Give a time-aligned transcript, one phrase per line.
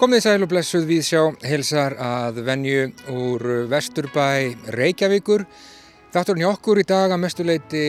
[0.00, 4.24] Komið sæl og blessuð við sjá helsar að venju úr Vesturbæ
[4.74, 5.44] Reykjavíkur.
[6.10, 7.84] Þátturinn hjá okkur í dag að mestuleiti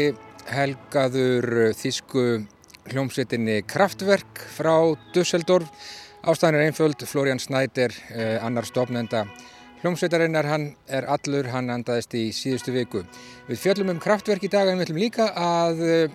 [0.53, 2.25] helgaður þísku
[2.91, 5.73] hljómsveitinni Kraftwerk frá Dusseldorf.
[6.21, 9.25] Ástæðan er einföld, Florian Snæder, eh, annar stofnenda
[9.81, 13.01] hljómsveitarinnar, hann er allur, hann andaðist í síðustu viku.
[13.49, 16.13] Við fjöllum um Kraftwerk í dag en við ætlum líka að eh,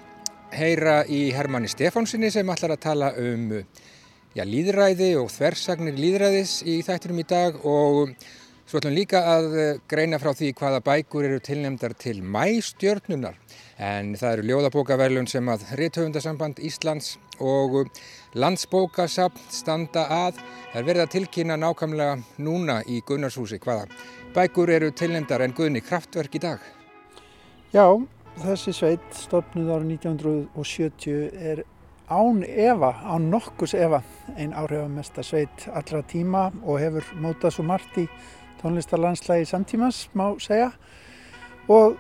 [0.55, 3.51] heyra í Hermanni Stefánsinni sem ætlar að tala um
[4.37, 8.15] já, líðræði og þversagnir líðræðis í þættinum í dag og
[8.69, 9.49] svo ætlum líka að
[9.91, 13.39] greina frá því hvaða bækur eru tilnemdar til mæstjörnunar
[13.79, 17.87] en það eru ljóðabókaverlun sem að Ríðhauðundasamband Íslands og
[18.35, 20.41] landsbókasapn standa að.
[20.73, 23.87] Það er verið að tilkynna nákvæmlega núna í Gunnarshúsi hvaða
[24.35, 26.65] bækur eru tilnemdar en Gunni kraftverk í dag.
[27.73, 27.87] Já,
[28.43, 31.63] þessi sveit stopnud ára 1970 er
[32.09, 34.01] án Eva, án nokkus Eva,
[34.37, 38.07] einn áhrifamesta sveit allra tíma og hefur mótað svo margt í
[38.63, 40.71] tónlistarlandslægi samtímas, má segja.
[41.69, 41.99] Og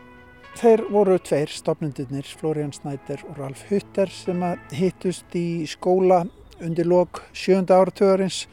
[0.58, 4.42] þeir voru tveir stopnundurnir, Florian Snæder og Ralf Hutter, sem
[4.74, 6.24] hittust í skóla
[6.64, 8.46] undir lok sjönda áratöðarins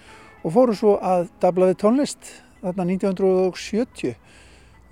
[0.44, 4.18] og fóru svo að dablaði tónlist þarna 1970.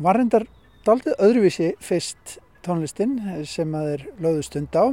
[0.04, 0.48] Var reyndar
[0.88, 3.18] daldið öðruvísi fyrst tónlistin
[3.50, 4.86] sem að þeir lögðu stund á.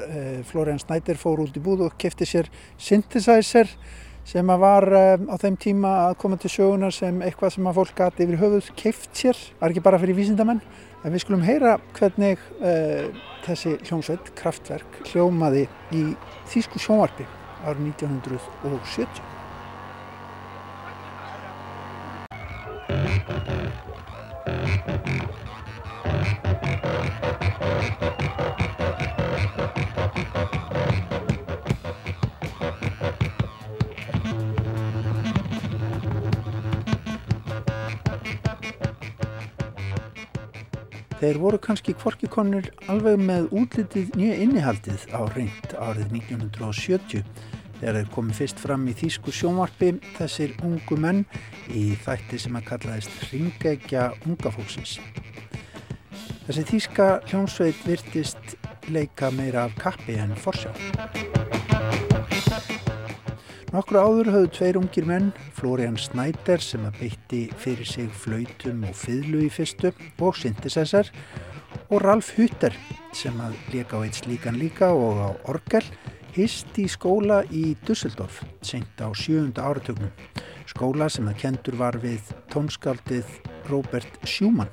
[0.00, 2.48] Eh, Florian Snæder fór út í búð og kefti sér
[2.80, 3.68] synthesizer
[4.30, 7.80] sem að var um, á þeim tíma að koma til sögunar sem eitthvað sem að
[7.80, 10.62] fólk gæti yfir höfuð keft sér, var ekki bara fyrir vísindamenn.
[11.00, 13.08] En við skulum heyra hvernig uh,
[13.46, 16.06] þessi hljómsveit, kraftverk, hljómaði í
[16.52, 17.28] Þýsku sjónvarpi
[17.64, 19.39] árið 1970
[41.20, 47.26] Þeir voru kannski kvorkikonur alveg með útlitið nýja innihaldið á reynd árið 1970
[47.80, 51.26] þegar þeir komið fyrst fram í Þýsku sjónvarpi þessir ungu menn
[51.68, 54.96] í þætti sem að kallaðist Ringegja unga fólksins.
[56.48, 58.56] Þessi Þýska hljómsveit virtist
[58.88, 60.72] leika meira af kappi en forsjá.
[63.70, 68.96] Nokkru áður höfðu tveir ungir menn, Florian Snæder sem að beitti fyrir sig flautum og
[68.98, 71.12] fiðlu í fyrstu og synthesizer
[71.86, 72.74] og Ralf Hutter
[73.14, 75.86] sem að leka á eitt slíkan líka og á orgel
[76.34, 80.10] hist í skóla í Dusseldorf senkt á sjöunda áratögnum.
[80.70, 83.26] Skóla sem að kendur var við tónskaldið
[83.66, 84.70] Robert Schumann.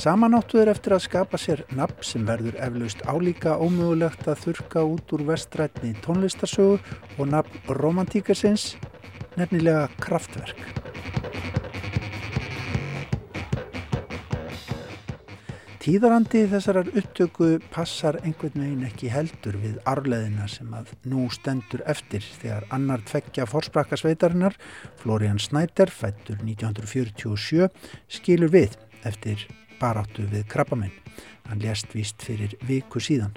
[0.00, 5.22] Samanáttuður eftir að skapa sér nafn sem verður eflaust álíka ómögulegt að þurka út úr
[5.28, 6.80] vestrætni tónlistarsögu
[7.18, 8.72] og nafn romantíkarsins,
[9.38, 10.58] nefnilega kraftverk.
[15.80, 22.20] Tíðarandi þessarar upptöku passar einhvern veginn ekki heldur við arleðina sem að nú stendur eftir
[22.20, 24.58] þegar annar tveggja forsprakka sveitarinnar,
[25.00, 27.70] Florian Snæder, fættur 1947,
[28.12, 28.76] skilur við
[29.08, 29.46] eftir
[29.80, 30.92] baráttu við krabbaminn.
[31.48, 33.32] Hann lést víst fyrir viku síðan.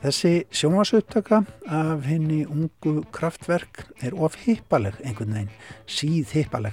[0.00, 6.72] Þessi sjónvasupptaka af henni ungu kraftverk er of hippaleg einhvern veginn, síð hippaleg.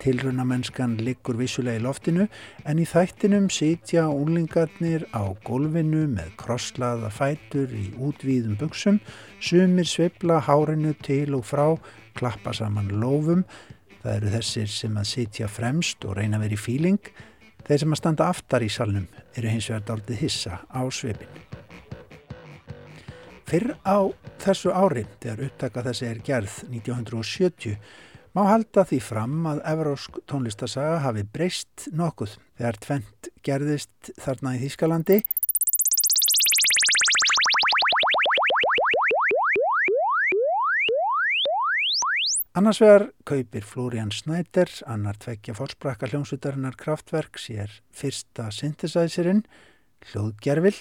[0.00, 2.26] Tilrunamennskan liggur vissulega í loftinu
[2.68, 9.00] en í þættinum sitja úlingarnir á gólfinu með krosslaða fætur í útvíðum buksum,
[9.40, 11.66] sumir sveibla hárinu til og frá,
[12.16, 13.44] klappa saman lofum.
[14.00, 17.12] Það eru þessir sem að sitja fremst og reyna í fíling
[17.70, 19.04] Þeir sem að standa aftar í salnum
[19.38, 21.28] eru hins vegar daldið hissa á svipin.
[23.46, 24.10] Fyrr á
[24.42, 27.76] þessu ári, þegar upptaka þessi er gerð 1970,
[28.36, 34.60] má halda því fram að Evrósk tónlistasaga hafi breyst nokkuð þegar tvent gerðist þarna í
[34.62, 35.16] Þýskalandi.
[42.60, 49.42] Annars vegar kaupir Florian Snæder, annar tveggja fórsprakka hljómsvitarinnar kraftverk, sér fyrsta synthesizerinn,
[50.10, 50.76] hljóðgerfil,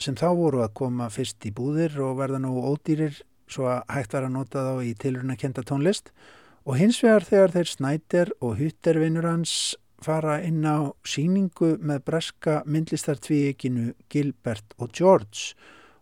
[0.00, 4.16] sem þá voru að koma fyrst í búðir og verða nú ódýrir svo að hægt
[4.16, 6.12] var að nota þá í tilurinn að kenda tónlist.
[6.12, 12.62] og hins vegar þegar þeir Snæder og Huttervinnur hans fara inn á síningu með breska
[12.64, 15.52] myndlistartvíekinu Gilbert og George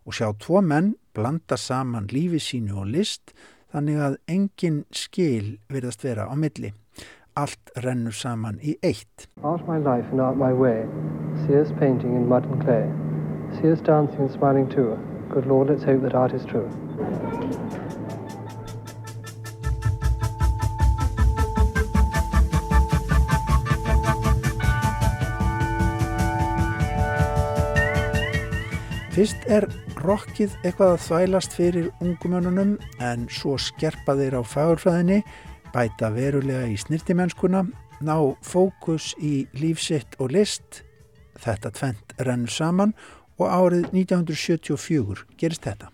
[0.06, 3.34] og sjá tvo menn blanda saman lífi sínu og list
[3.74, 6.70] þannig að engin skil virðast vera á milli.
[7.34, 9.26] Allt rennur saman í eitt.
[9.42, 10.84] Art my life and art my way.
[11.46, 12.86] Sears painting in mud and clay.
[13.58, 14.94] Sears dancing and smiling too.
[15.32, 16.68] Good Lord, let's hope that art is true.
[29.12, 29.66] Fyrst er
[30.00, 32.70] rockið eitthvað að þvælast fyrir ungumönunum
[33.04, 35.18] en svo skerpa þeir á fagurfræðinni,
[35.74, 37.60] bæta verulega í snirtimennskuna,
[38.00, 40.80] ná fókus í lífsitt og list.
[41.36, 42.96] Þetta tvent rennur saman
[43.36, 45.92] og árið 1974 gerist þetta.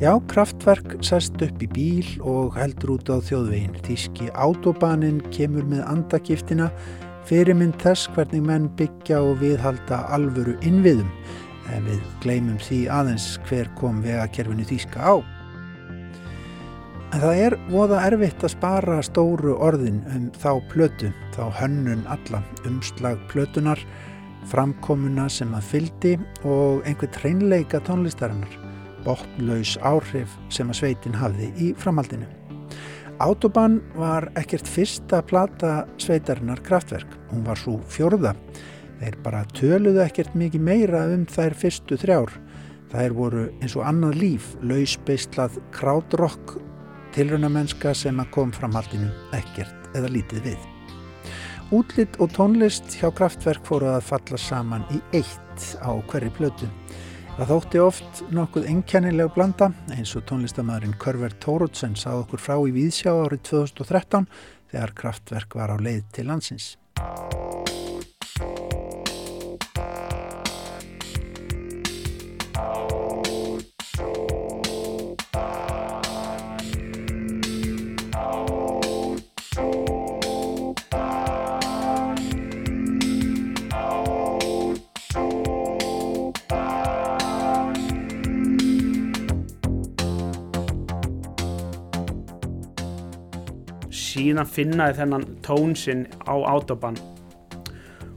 [0.00, 3.74] Já, kraftverk sest upp í bíl og heldur út á þjóðveginn.
[3.84, 6.70] Þíski autobanin kemur með andagiftina,
[7.28, 11.10] fyrirmynd þess hvernig menn byggja og viðhalda alvöru innviðum.
[11.68, 15.14] En við gleymum því aðeins hver kom vegakerfinu Þíska á.
[17.10, 22.40] En það er voða erfitt að spara stóru orðin um þá plötu, þá hönnun alla,
[22.64, 23.84] umslag plötunar,
[24.48, 28.59] framkomuna sem að fyldi og einhver treinleika tónlistarinnar
[29.04, 32.28] botnlaus áhrif sem að sveitin hafði í framhaldinu.
[33.20, 37.18] Autobahn var ekkert fyrsta plata sveitarinnar kraftverk.
[37.28, 38.32] Hún var svo fjörða.
[39.00, 42.32] Þeir bara töluðu ekkert mikið meira um þær fyrstu þrjár.
[42.90, 46.56] Þær voru eins og annað líf, lausbeislað krádrokk,
[47.14, 50.68] tilrunamennska sem að kom framhaldinu ekkert eða lítið við.
[51.76, 56.66] Útlitt og tónlist hjá kraftverk fóru að falla saman í eitt á hverju plötu.
[57.40, 62.74] Það þótti oft nokkuð enkennileg blanda eins og tónlistamæðurinn Körver Tóruðsen sað okkur frá í
[62.74, 64.28] Víðsjá árið 2013
[64.74, 66.74] þegar kraftverk var á leið til landsins.
[94.20, 96.98] Síðan finnaði þennan tónsinn á autobahn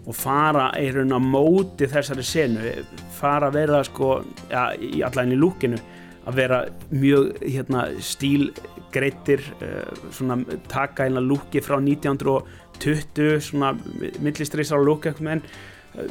[0.03, 2.71] og fara í raun að móti þessari senu
[3.15, 4.17] fara að vera sko
[4.51, 5.79] ja, í allan í lúkinu
[6.27, 6.59] að vera
[6.91, 10.39] mjög hérna, stílgreittir uh, svona
[10.71, 13.73] taka eina lúki frá 1920 svona
[14.23, 15.41] millistreysar lúk en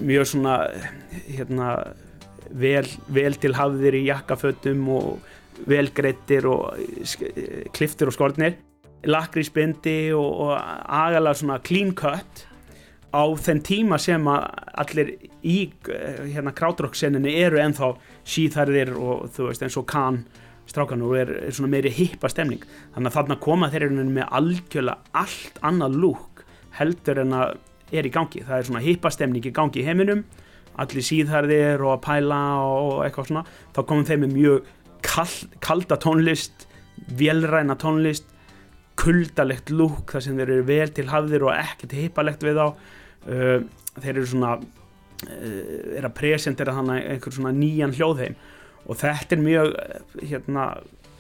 [0.01, 0.57] mjög svona
[1.27, 1.77] hérna
[2.53, 6.79] vel, vel til hafðir í jakkafötum og velgreittir og
[7.77, 8.57] kliftir og skortnir
[9.09, 12.47] lakrísbindi og, og agalega svona clean cut
[13.13, 14.45] á þenn tíma sem að
[14.83, 15.11] allir
[15.45, 15.57] í
[16.33, 17.91] hérna krátróksenninni eru ennþá
[18.25, 20.23] síðarðir og þú veist eins og kann
[20.71, 22.63] strákan og er, er svona meiri hippa stemning.
[22.95, 26.45] Þannig að þarna koma þeir eru með algjörlega allt annað lúk
[26.79, 27.59] heldur en að
[27.93, 28.41] er í gangi.
[28.47, 30.25] Það er svona hippa stemning í gangi í heiminum
[30.81, 33.45] allir síðarðir og að pæla og eitthvað svona.
[33.77, 34.71] Þá komum þeir með mjög
[35.05, 36.67] kald, kalda tónlist
[37.19, 38.32] velræna tónlist
[38.99, 43.61] kuldalegt lúk þar sem þeir eru vel til hafðir og ekkert heipalegt við á uh,
[43.97, 48.37] þeir eru svona uh, er að presentera þannig einhver svona nýjan hljóðheim.
[48.83, 50.67] Og þetta er mjög uh, hérna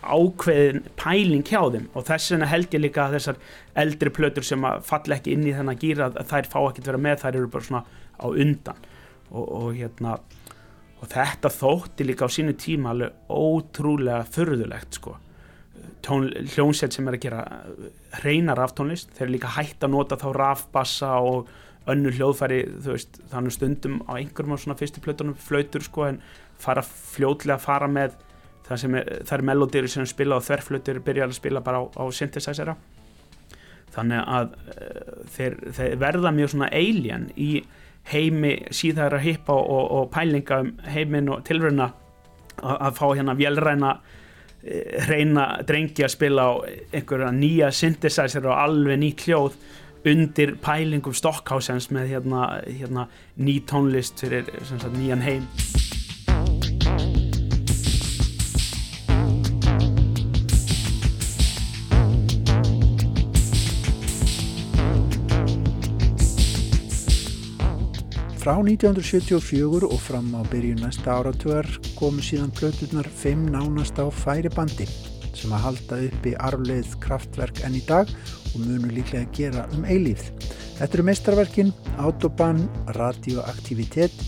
[0.02, 1.88] ákveðin pæling hjá þeim.
[1.95, 3.43] Og þess vegna held ég líka að þessar
[3.85, 7.02] eldri plötur sem að falla ekki inn í þennan gýra þær fá ekki að vera
[7.07, 7.85] með, þær eru bara svona
[8.19, 8.87] á undan.
[9.33, 10.19] Og, og hérna
[11.02, 15.17] og þetta þótti líka á sínu tíma alveg ótrúlega förðulegt sko
[16.06, 17.42] hljónsett sem er að gera
[18.21, 21.50] hreinar aftónlist, þeir eru líka hægt að nota þá rafbassa og
[21.90, 26.21] önnu hljóðfæri, þú veist, þannig stundum á einhverjum á svona fyrstu plötunum flautur sko en
[26.62, 28.16] fara fljótlega að fara með
[28.66, 31.85] það sem er, það er melodýri sem spila og þverflautur byrjar að spila bara á,
[31.99, 32.76] á synthesizera.
[33.92, 37.50] Þannig að uh, þeir, þeir verða mjög svona alien í
[38.12, 41.90] heimi síðara hippa og, og pælinga um heimin og tilröna
[42.62, 43.92] að, að fá hérna velræna
[45.09, 46.52] reyna drengi að spila á
[46.95, 49.57] einhverja nýja synthesizer og alveg nýtt hljóð
[50.12, 53.07] undir pælingum Stockhásens með hérna, hérna
[53.38, 55.49] ný tónlist fyrir sagt, nýjan heim
[68.42, 74.50] Frá 1974 og fram á byrju næsta áratugar komu síðan plöturnar 5 nánast á færi
[74.50, 74.88] bandi
[75.30, 79.87] sem að halda uppi arfleið kraftverk enn í dag og munu líklega að gera um
[79.87, 80.25] eilíð.
[80.75, 81.70] Þetta eru meistarverkin
[82.02, 82.66] Autobahn,
[82.99, 84.18] Radioaktivitet,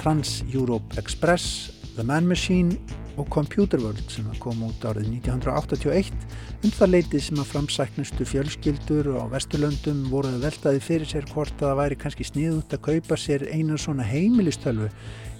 [0.00, 2.80] Trans-Europe Express, The Man Machine
[3.20, 6.12] og Computer World sem kom út árið 1981
[6.64, 11.66] um það leitið sem að framsæknustu fjölskyldur og vesturlöndum voruð veltaði fyrir sér hvort að
[11.68, 14.88] það væri kannski sniðut að kaupa sér einan svona heimilistölvu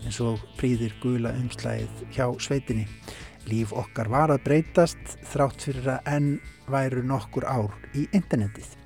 [0.04, 2.86] eins og príðir gula umslæðið hjá sveitinni.
[3.48, 6.34] Líf okkar var að breytast þrátt fyrir að enn
[6.70, 8.79] væru nokkur ár í internetið.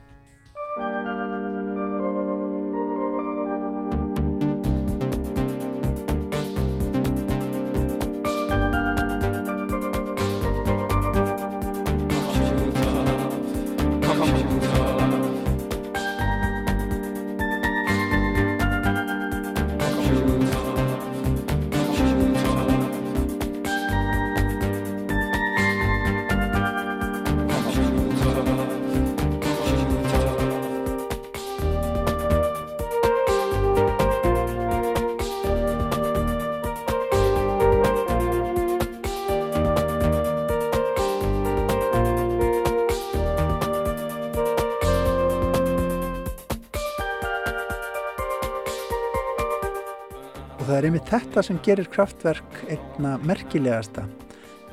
[50.94, 54.04] Einmitt þetta sem gerir kraftverk einna merkilegasta.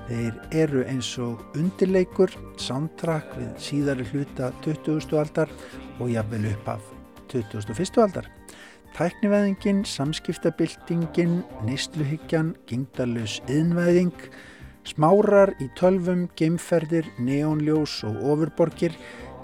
[0.06, 2.30] Þeir eru eins og undirleikur,
[2.62, 5.16] soundtrack við síðari hluta 20.
[5.18, 5.50] aldar
[5.98, 6.92] og jafnvel upp af
[7.32, 7.98] 21.
[8.04, 8.30] aldar.
[8.94, 14.14] Tæknivæðingin, samskiptabildingin, neistluhyggjan, gingdalus yðnvæðing,
[14.86, 18.94] smárar í tölvum, geimferðir, neónljós og ofurborgir,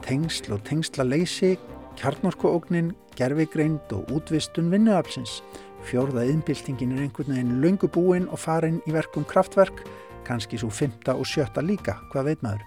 [0.06, 1.56] tengsl og tengslaleysi,
[1.98, 5.40] kjarnorkuógnin, gerfigreind og útvistun vinnuafsins.
[5.88, 9.86] Fjórða yðnbildingin er einhvern veginn lungu búinn og farin í verkum kraftverk,
[10.28, 12.66] kannski svo fymta og sjötta líka, hvað veit maður.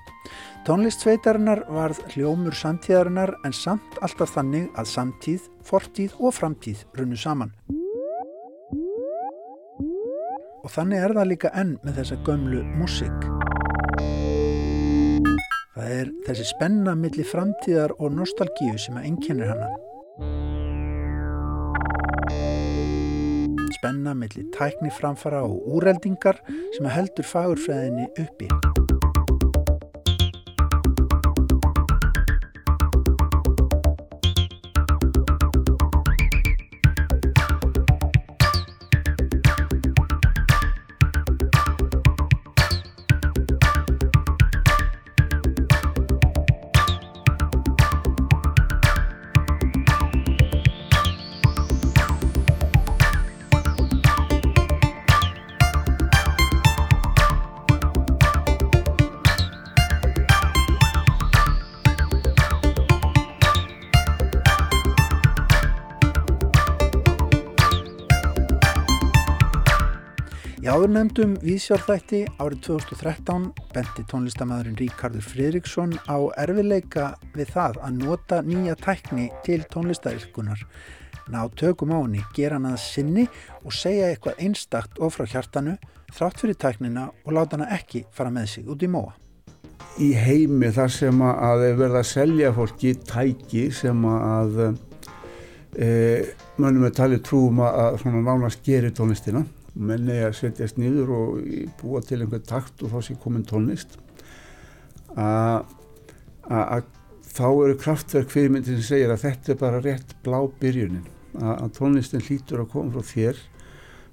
[0.65, 7.53] Tónlistsveitarinnar varð hljómur samtíðarinnar en samt alltaf þannig að samtíð, fortíð og framtíð runnu saman.
[10.61, 13.29] Og þannig er það líka enn með þessa gömlu músik.
[15.77, 20.50] Það er þessi spenna millir framtíðar og nostalgíu sem að enginnir hana.
[23.81, 26.37] Spenna millir tækniframfara og úreldingar
[26.77, 28.80] sem heldur fagurfræðinni uppi.
[70.81, 73.43] Áður nefndum Vísjárþætti árið 2013
[73.75, 80.63] benti tónlistamæðurinn Ríkardur Fridriksson á erfileika við það að nota nýja tækni til tónlistarilkunar.
[81.29, 83.27] Ná tökum á henni, gera hann að sinni
[83.61, 85.77] og segja eitthvað einstakt og frá hjartanu,
[86.17, 89.13] þrátt fyrir tæknina og láta hann ekki fara með sig út í móa.
[90.01, 94.65] Í heimi þar sem að verða að selja fólki tæki sem að
[95.77, 95.89] e,
[96.57, 101.43] mönnum er talið trúum að svona nánast gerir tónlistina menni að setjast nýður og
[101.81, 103.97] búa til einhver takt og þá sé komin tónlist.
[105.15, 105.69] Að
[107.31, 111.07] þá eru kraftverk fyrirmyndin sem segir að þetta er bara rétt blá byrjunin.
[111.39, 113.41] Að tónlistin hlýtur að koma frá þér.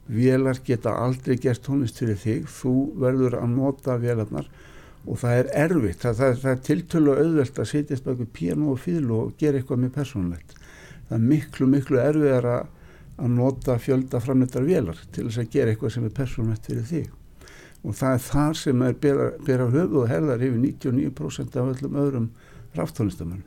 [0.08, 2.46] Velar geta aldrei gert tónlist fyrir þig.
[2.52, 4.48] Þú verður að nota velarnar
[5.08, 6.02] og það er erfitt.
[6.04, 9.84] Það, það, það er tiltölu auðvelt að setjast baka piano og fílu og gera eitthvað
[9.84, 10.58] með persónlegt
[11.08, 12.74] það er miklu miklu erfiðar að
[13.18, 17.08] að nota fjölda framleitar velar til þess að gera eitthvað sem er persónmætt fyrir þig.
[17.86, 22.00] Og það er þar sem er bera, bera höfu og herðar yfir 99% af öllum
[22.04, 22.30] öðrum
[22.78, 23.46] ráftónlistamannum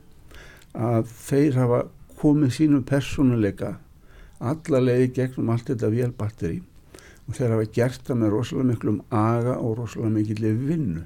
[0.71, 1.79] að þeir hafa
[2.21, 3.73] komið sínum persónuleika
[4.41, 6.61] alla leiði gegnum allt þetta vélbatteri
[7.27, 11.03] og þeir hafa gert það með rosalega miklum aga og rosalega mikillir vinnu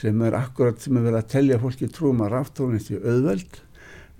[0.00, 3.58] sem er akkurat sem er verið að tellja fólki trúum að ráftónlisti auðveld.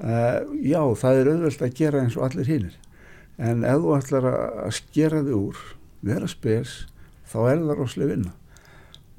[0.00, 2.76] Uh, já, það er auðvelt að gera eins og allir hinnir
[3.40, 5.60] en ef þú ætlar að skera þig úr
[6.04, 6.74] vera spes,
[7.28, 8.34] þá er það rosalega vinna.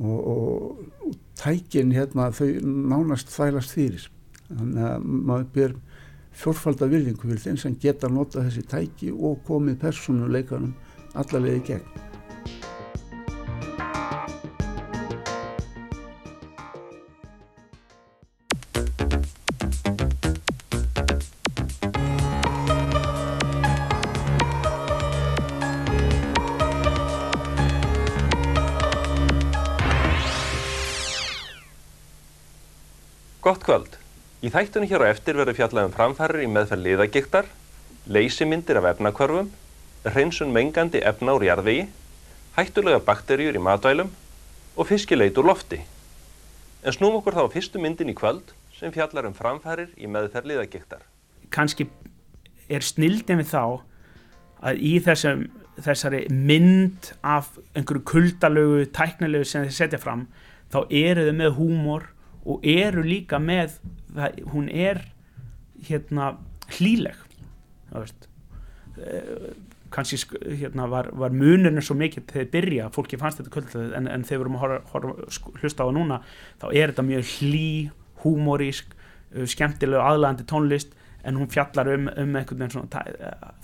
[0.02, 4.08] Og, og, og tækin hérna þau nánast þælast fyrir.
[4.50, 5.76] Þannig að maður ber
[6.42, 10.74] fjórfaldar virðingu fyrir þeim sem geta nota þessi tæki og komið persónuleikanum
[11.20, 12.11] allarlega í gegn
[34.42, 37.46] Í þættunni hér á eftir verður fjallað um framfærir í meðferð liðagiktar,
[38.10, 39.52] leysimyndir af efnakvörfum,
[40.02, 41.84] hreinsun mengandi efna úr jarðvegi,
[42.56, 44.10] hættulega bakterjur í matvælum
[44.74, 45.78] og fiskileit úr lofti.
[46.82, 51.06] En snúm okkur þá fyrstu myndin í kvöld sem fjallar um framfærir í meðferð liðagiktar.
[51.54, 51.86] Kanski
[52.66, 53.62] er snildin við þá
[54.66, 55.46] að í þessum,
[55.78, 60.26] þessari mynd af einhverju kuldalögu, tæknilegu sem þið setja fram,
[60.74, 62.10] þá eru þau með húmor
[62.42, 63.78] og eru líka með
[64.16, 65.04] það, hún er
[65.88, 66.34] hérna
[66.78, 67.20] hlíleg
[67.92, 68.28] það veist.
[68.98, 69.20] E,
[69.92, 70.20] kannski
[70.62, 74.48] hérna var, var muninu svo mikið þegar byrja, fólki fannst þetta kvöldið en, en þegar
[74.48, 76.20] við vorum að hlusta á það núna
[76.62, 77.70] þá er þetta mjög hlí
[78.24, 78.94] húmorísk,
[79.36, 80.96] uh, skemmtileg aðlægandi tónlist
[81.28, 83.04] en hún fjallar um, um einhvern veginn svona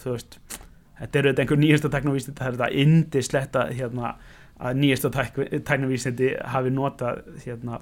[0.02, 0.40] þú veist,
[1.00, 4.12] þetta eru þetta einhver nýjasta teknovísindi, það er þetta indisletta hérna,
[4.58, 5.14] að nýjasta
[5.70, 7.80] teknovísindi hafi notað hérna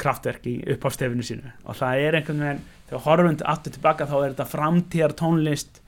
[0.00, 1.52] kraftverk í uppástefinu sínu.
[1.68, 5.80] Og það er einhvern veginn, þegar horfum aftur tilbaka þá er þetta framtíðar tónlist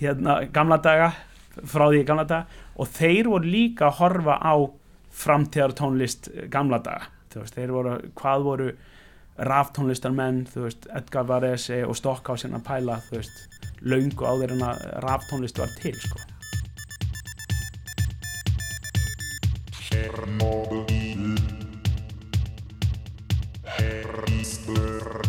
[0.00, 1.12] hérna gamla daga
[1.64, 2.62] frá því gamla daga.
[2.76, 4.54] Og þeir voru líka að horfa á
[5.16, 7.12] framtíðar tónlist gamla daga.
[7.36, 8.66] Veist, þeir voru, hvað voru
[9.36, 14.56] ráftónlistar menn, þú veist, Edgar Varese og Stockhausen að pæla, þú veist laungu á þeirra
[14.56, 16.24] en að ráftónlist var til, sko.
[19.86, 20.95] Chernobyl
[23.78, 25.26] Harrisburg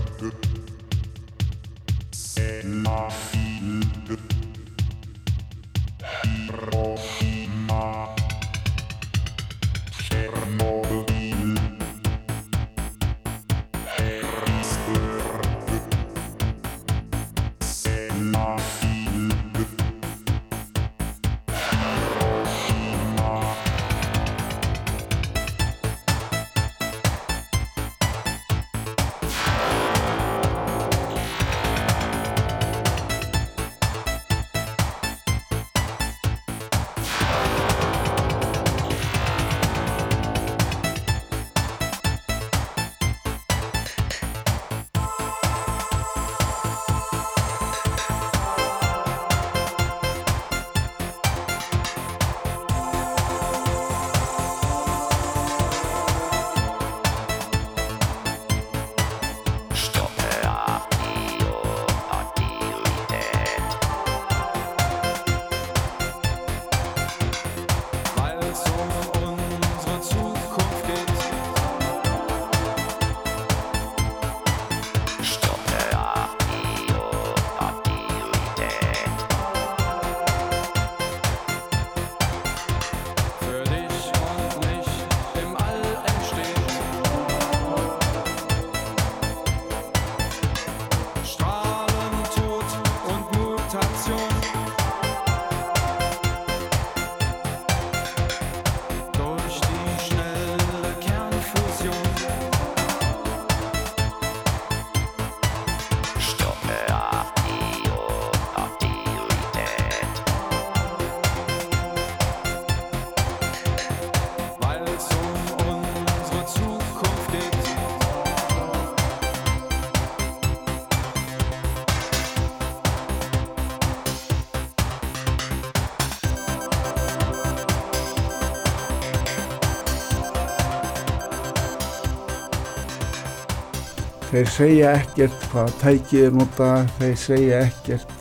[134.38, 136.67] þeir segja ekkert hvað tækið er nota,
[137.00, 138.12] þeir segja ekkert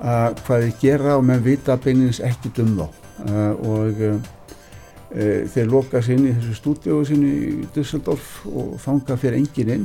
[0.00, 2.84] uh, hvað þeir gera og menn vita beinins ekkert um þá.
[3.24, 4.30] Uh, og uh,
[5.52, 9.84] þeir loka sér inn í þessu stúdíói sinni í Düsseldorf og þanga fyrir engin inn.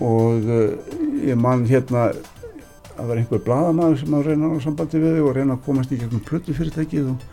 [0.00, 0.46] Og
[1.24, 5.34] ég man hérna að var einhver bladamæður sem að reyna á sambandi við þau og
[5.40, 7.26] reyna að komast í gegnum plötufyrirtækið og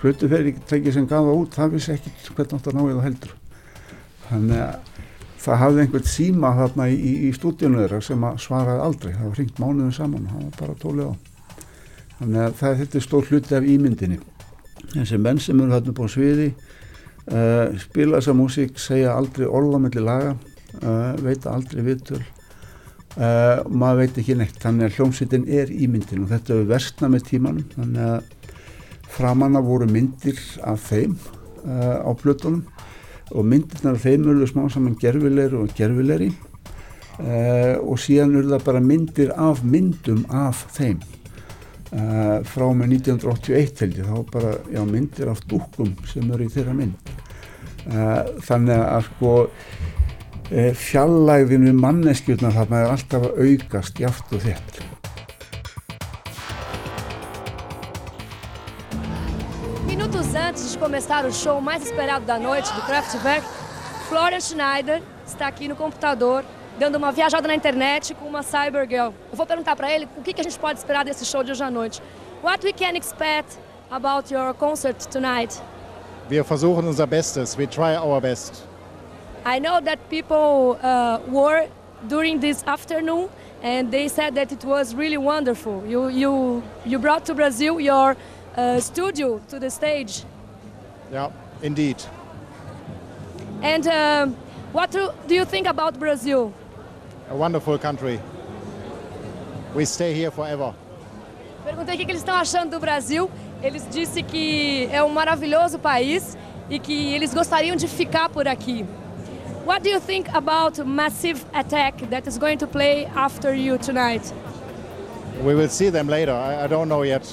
[0.00, 3.36] plötufyrirtækið sem gaf það út það vissi ekkert hvernig átt að ná ég það heldur.
[4.30, 4.90] Þannig að
[5.40, 9.28] það hafði einhvern síma þarna í, í, í stúdíunum þeirra sem að svaraði aldrei, það
[9.28, 11.14] var hringt mánuðum saman og það var bara tólið á.
[12.18, 14.18] Þannig að það, þetta er stór hluti af ímyndinni.
[14.90, 20.34] Þessi menn sem eru þarna búin sviði uh, spila þessa músík, segja aldrei orðamelli laga
[20.34, 24.60] uh, veita aldrei viðtöl uh, og maður veit ekki neitt.
[24.60, 27.66] Þannig að hljómsveitin er ímyndin og þetta er versna með tímanum.
[27.78, 28.54] Þannig að
[29.10, 31.16] framanna voru myndir af þeim
[31.60, 32.62] á plötunum
[33.30, 38.66] og myndirnar af þeim eru smá saman gerfilegri og gerfilegri uh, og síðan eru það
[38.66, 41.00] bara myndir af myndum af þeim.
[41.90, 46.52] Uh, frá með 1981 held ég þá bara já, myndir af dúkum sem eru í
[46.52, 47.14] þeirra mynd.
[47.90, 49.34] Uh, þannig að sko
[50.50, 54.80] fjallæðin við manneskjurnar þarna er alltaf að aukast jáft og þett
[60.90, 63.46] começar o show mais esperado da noite do Kraftwerk,
[64.08, 66.44] Florian Schneider está aqui no computador
[66.80, 69.12] dando uma viajada na internet com uma Cybergirl.
[69.30, 71.52] Eu vou perguntar para ele o que, que a gente pode esperar desse show de
[71.52, 72.02] hoje à noite.
[72.42, 73.56] What we can expect
[73.88, 75.62] about your concert tonight?
[76.28, 77.56] Wir versuchen unser Bestes.
[77.56, 78.64] We try our best.
[79.46, 81.68] I know that people uh, were
[82.08, 83.28] during this afternoon
[83.62, 85.84] and they said that it was really wonderful.
[85.86, 88.16] You, you, you brought to Brazil your
[88.56, 90.24] uh, studio to the stage.
[91.12, 91.30] Yeah,
[91.62, 91.96] indeed.
[93.62, 94.36] And um,
[94.72, 96.52] what do, do you think about Brazil?
[97.28, 98.20] A wonderful country.
[99.74, 100.74] We stay here forever.
[101.64, 103.30] Perguntei o que eles estão achando do Brasil.
[103.62, 106.36] Eles disseram que é um maravilhoso país
[106.70, 108.86] e que eles gostariam de ficar por aqui.
[109.66, 114.32] What do you think about Massive Attack that is going to play after you tonight?
[115.44, 116.32] We will see them later.
[116.32, 117.24] I, I don't know yet.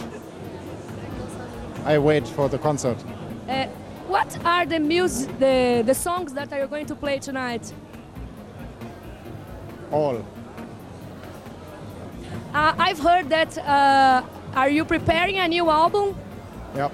[1.86, 2.98] I wait for the concert.
[3.48, 3.66] Uh,
[4.08, 7.74] what are the music, the, the songs that are you going to play tonight?
[9.92, 10.26] All.
[12.54, 13.58] Uh, I've heard that.
[13.58, 16.16] Uh, are you preparing a new album?
[16.76, 16.90] Yeah.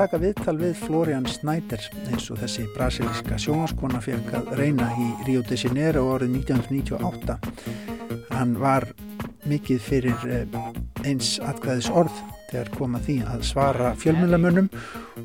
[0.00, 5.42] Taka viðtal við Florian Snyder eins og þessi brasilíska sjónvaskona fekk að reyna í Rio
[5.44, 7.36] de Janeiro árið 1998.
[8.32, 8.86] Hann var
[9.50, 10.56] mikið fyrir eh,
[11.04, 12.16] eins atkvæðis orð
[12.48, 14.72] þegar kom að því að svara fjölmjölamönnum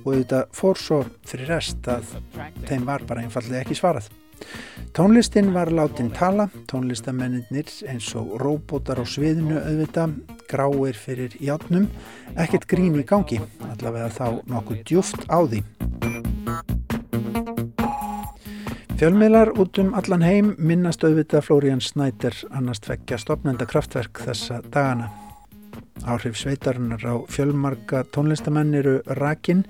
[0.01, 2.11] og þetta fór svo fyrir rest að
[2.67, 4.11] þeim var bara einfallega ekki svarað.
[4.95, 10.05] Tónlistin var látin tala, tónlistamennir eins og róbótar á sviðinu auðvita,
[10.47, 11.89] gráir fyrir játnum,
[12.39, 13.41] ekkert grín í gangi,
[13.73, 15.63] allavega þá nokkuð djúft á því.
[18.95, 25.11] Fjölmiðlar út um allan heim minnast auðvita Florian Snyder annars tveggja stopnenda kraftverk þessa dagana.
[26.05, 29.63] Áhrif sveitarinnar á fjölmarka tónlistamenn eru rakin.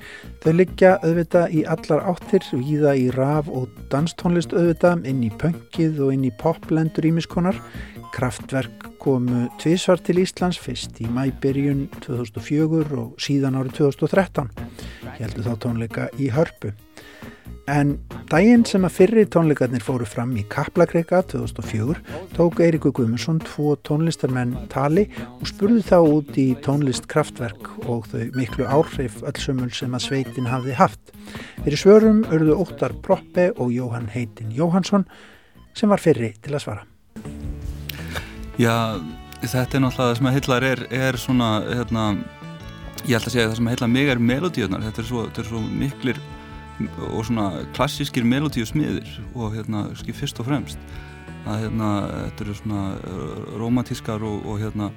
[0.44, 6.02] Þau liggja auðvita í allar áttir, víða í raf og danstónlist auðvita, inn í pöngið
[6.04, 7.60] og inn í poplendur ímiskonar.
[8.16, 14.52] Kraftverk komu tvísvar til Íslands, fyrst í mæbyrjun 2004 og síðan árið 2013.
[15.20, 16.74] Heldur þá tónleika í hörpu.
[17.66, 17.96] En
[18.30, 21.96] daginn sem að fyrri tónleikarnir fóru fram í Kaplakreika 2004
[22.36, 25.08] tók Eiríku Guðmundsson tvo tónlistarmenn tali
[25.40, 30.52] og spurði þá út í tónlist kraftverk og þau miklu áhrif öllsumul sem að sveitin
[30.52, 31.16] hafði haft.
[31.64, 35.08] Fyrir svörum urðu Óttar Proppe og Jóhann Heitin Jóhansson
[35.74, 36.86] sem var fyrri til að svara.
[38.62, 39.02] Já,
[39.42, 42.08] þetta er náttúrulega það sem að heillar er, er svona, hérna,
[43.10, 45.48] ég ætla að segja það sem að heillar mig er melodíunar, þetta er svo, þetta
[45.48, 46.26] er svo miklir
[47.10, 50.80] og svona klassískir melodíu smiðir og hérna, skil fyrst og fremst.
[51.46, 51.90] Að hérna,
[52.26, 54.90] þetta eru svona uh, romantískar og, og hérna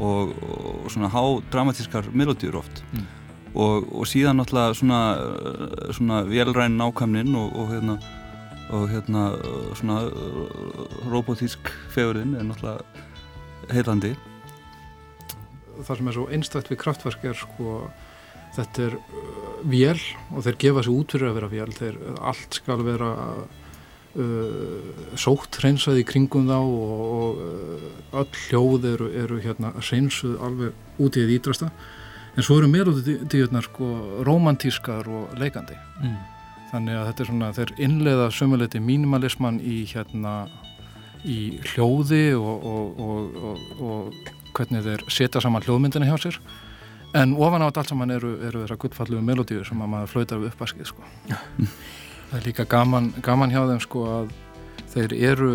[0.00, 2.84] og, og svona hádramatískar melodíur oft.
[2.92, 3.06] Mm.
[3.54, 7.98] og, og síðan náttúrulega svona, uh, svona velræn nákvæmnin og, og hérna
[8.70, 10.04] og hérna uh, svona
[11.10, 12.82] robotísk fegurinn er náttúrulega
[13.74, 14.14] heilandi
[15.80, 17.74] það sem er svo einstakt við kraftverk er sko
[18.60, 19.30] þetta er uh,
[19.70, 21.72] vél og þeir gefa sig út fyrir að vera vél.
[21.76, 21.98] Þeir,
[22.30, 27.88] allt skal vera uh, sótt hreinsað í kringum þá og, og uh,
[28.22, 31.70] öll hljóð eru, eru hérna hreinsuð alveg út í því ídrasta
[32.36, 33.86] en svo eru melodíunar sko
[34.26, 35.76] romantískar og leikandi.
[36.00, 36.18] Mm.
[36.70, 40.34] þannig að þetta er svona þeir innleiða sömuleiti mínimalisman í hérna
[41.26, 46.38] í hljóði og, og, og, og, og hvernig þeir setja saman hljóðmyndina hjá sér
[47.16, 50.40] en ofan á þetta allt saman eru, eru þessar gullfallugu melodíu sem að maður flautar
[50.40, 51.08] við uppvaskið sko.
[52.30, 54.32] það er líka gaman, gaman hjá þeim sko að
[54.92, 55.50] þeir eru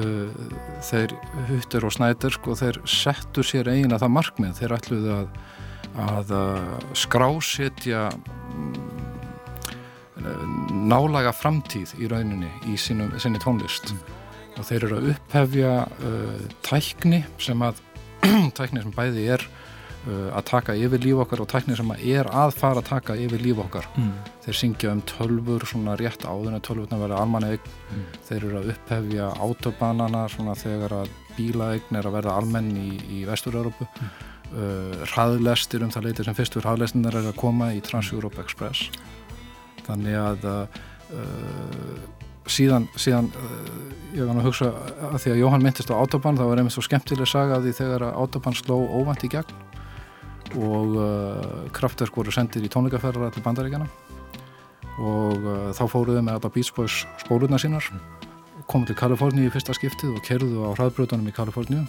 [0.00, 0.46] uh,
[0.86, 1.16] þeir
[1.50, 4.54] huttir og snætir sko þeir settu sér eigin að það markmið.
[4.60, 5.28] Þeir ætluðu að,
[6.06, 8.80] að uh, skrásetja mm,
[10.88, 13.92] nálaga framtíð í rauninni í sínum, sinni tónlist.
[14.56, 17.80] Og þeir eru að upphefja uh, tækni sem að
[18.58, 19.59] tækni sem bæði er uh,
[20.08, 23.42] að taka yfir líf okkar og tækni sem að er að fara að taka yfir
[23.44, 24.12] líf okkar Mm.
[24.46, 27.60] þeir syngja um tölfur svona rétt áður en tölvurna verða almanneign
[27.92, 28.06] Mm.
[28.28, 33.26] þeir eru að upphefja autobanana svona þegar að bílaeign er að verða almenn í, í
[33.28, 34.08] Vestur-Európu Mm.
[34.56, 38.88] uh, hraðlestir um það leiti sem fyrstur hraðlestinnar er að koma í Trans-Europe Express
[39.86, 40.66] þannig að uh,
[42.50, 44.70] síðan, síðan uh, ég var að hugsa
[45.12, 47.74] að því að Jóhann myndist á autoban það var einmitt svo skemmtileg saga af því
[47.78, 49.54] þegar að autoban sló óvænt í gegn
[50.58, 51.42] og uh,
[51.76, 53.86] kraftverk voru sendir í tónleikaferðar til bandaríkjana
[55.00, 57.86] og uh, þá fóruðu með alla Beach Boys spólurna sínar
[58.70, 61.84] komu til Kaliforníu í fyrsta skiptið og kerðu á hraðbrutunum í Kaliforníu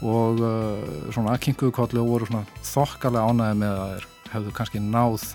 [0.00, 0.80] og uh,
[1.12, 5.26] svona aðkinguðu kolli og voru svona þokkalega ánæði með að hefðu kannski náð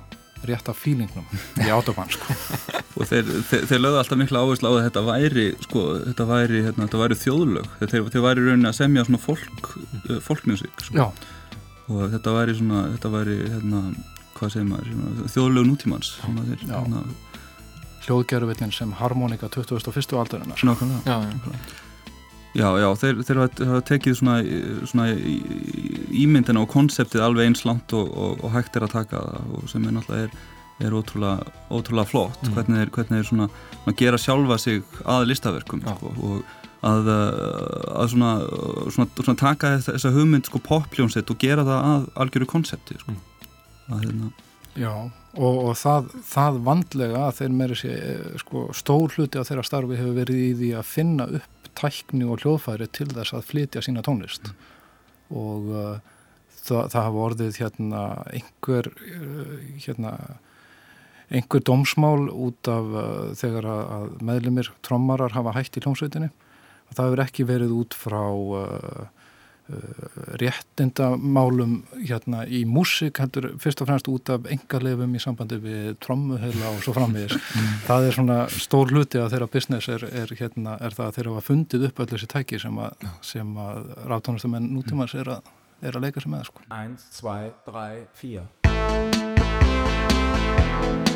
[0.45, 1.25] rétta fílingnum
[1.63, 2.33] í autoban sko.
[2.97, 6.61] og þeir, þeir, þeir lögðu alltaf mikla áherslu á að þetta væri sko, þetta væri,
[6.67, 10.97] hérna, þetta væri þjóðlög þeir, þeir væri rauninni að semja svona fólk uh, fólkmusik sko.
[10.97, 11.33] Já.
[11.89, 13.81] Og þetta væri svona þetta væri, hérna,
[14.37, 16.75] hvað segir maður svona, þjóðlög nútímans svona, þeir, Já.
[16.79, 17.03] hérna,
[18.05, 20.15] hljóðgerðuvillin sem harmonika 2001.
[20.21, 21.01] aldarinnar Nákvæmlega.
[21.05, 21.83] Já, já.
[22.55, 24.35] Já, já, þeir, þeir hafa, tekið svona,
[24.87, 25.05] svona
[26.15, 29.65] ímyndina og konseptið alveg eins langt og, og, og hægt er að taka það og
[29.71, 30.37] sem er náttúrulega er,
[30.87, 32.53] er ótrúlega, ótrúlega flott Mm.
[32.55, 33.47] hvernig þeir, hvernig þeir svona,
[33.81, 38.31] svona gera sjálfa sig að listaverkum sko, og að, uh, að svona,
[38.93, 43.15] svona, svona taka þessa, hugmynd sko, popljónsett og gera það að algjöru konsepti sko.
[43.89, 44.31] að, hérna,
[44.75, 47.93] Já, og, og það, það vandlega að þeir meiri sé
[48.41, 52.43] sko, stór hluti af þeirra starfi hefur verið í því að finna upp tækni og
[52.43, 54.51] hljóðfæri til þess að flytja sína tónlist.
[55.31, 55.95] Og uh,
[56.65, 58.91] það, það hafa orðið hérna einhver
[59.85, 60.17] hérna
[61.33, 63.05] einhver dómsmál út af uh,
[63.39, 66.29] þegar að, að meðlumir trommarar hafa hætt í hljómsveitinni
[66.89, 69.05] og það hefur ekki verið út frá uh,
[69.69, 69.75] uh,
[70.41, 76.73] réttindamálum hérna í músik heldur fyrst og fremst út af engalefum í sambandi við trommuheila
[76.73, 77.35] og svo framvegis
[77.89, 81.35] það er svona stór hluti af þeirra business er, er, hérna, er það að þeirra
[81.35, 85.97] hafa fundið upp öll þessi tæki sem að, sem að rátónastamenn nútímans er að, er
[85.97, 86.65] að leika sem með sko.
[86.69, 87.37] 1, 2,
[87.69, 87.87] 3,
[88.21, 91.14] 4.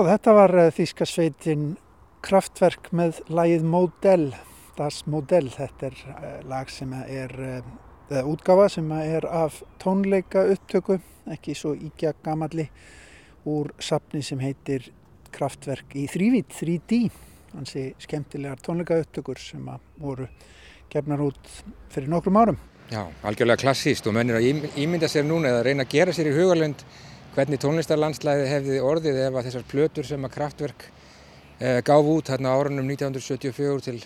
[0.00, 1.64] Já, þetta var eh, þýska sveitin
[2.24, 4.30] Kraftwerk með lagið Modell,
[4.78, 5.50] Das Modell.
[5.52, 7.66] Þetta er eh, lag sem er, eh,
[8.08, 10.96] eða útgáfa sem er af tónleika upptöku,
[11.36, 12.64] ekki svo íkja gamalli,
[13.44, 14.88] úr sapni sem heitir
[15.36, 17.02] Kraftwerk í þrývít, 3D.
[17.52, 19.68] Hansi skemmtilegar tónleika upptökur sem
[20.00, 20.30] voru
[20.88, 21.52] gefnar út
[21.92, 22.62] fyrir nokkrum árum.
[22.88, 26.32] Já, algjörlega klassíst og mennir að ím- ímynda sér núna eða reyna að gera sér
[26.32, 26.88] í hugalund
[27.34, 30.86] hvernig tónlistarlandslæði hefði orðið ef að þessar plötur sem að kraftverk
[31.60, 33.98] eh, gaf út hérna á árunum 1974 til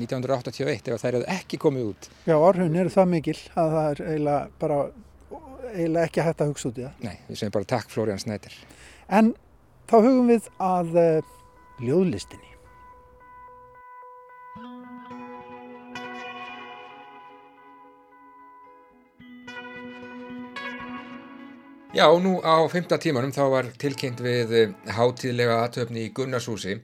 [0.00, 2.10] 1981 ef þær hefði ekki komið út.
[2.26, 4.78] Já, áhrifin eru það mikil að það er eiginlega bara
[5.72, 7.04] eiginlega ekki hægt að hugsa út í það.
[7.06, 8.56] Nei, við segjum bara takk Flórian Snæder.
[9.12, 9.34] En
[9.90, 11.36] þá hugum við að uh,
[11.82, 12.51] ljóðlistinni.
[21.92, 26.78] Já, nú á fymta tímanum þá var tilkynnt við eh, hátíðlega aðtöfni í Gunnarshúsi.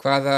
[0.00, 0.36] Hvaða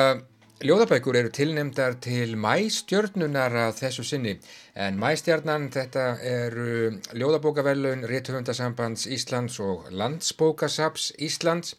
[0.59, 4.35] ljóðabækur eru tilnemdar til mæstjörnunar að þessu sinni?
[4.75, 11.77] En mæstjarnan þetta eru ljóðabókaverlun Rítufundasambands Íslands og Landsbókasaps Íslands.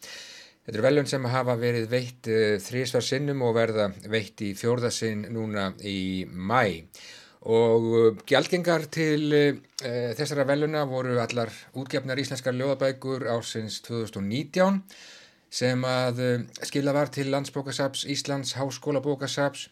[0.63, 5.27] Þetta eru velun sem hafa verið veitt uh, þrísvar sinnum og verða veitt í fjórðasinn
[5.35, 6.87] núna í mæ
[7.49, 9.55] og uh, gjaldgengar til uh,
[10.17, 14.83] þessara veluna voru allar útgefnar íslenskar ljóðabækur ársins 2019
[15.49, 19.65] sem að uh, skila var til Landsbókasaps Íslands Háskólabókasaps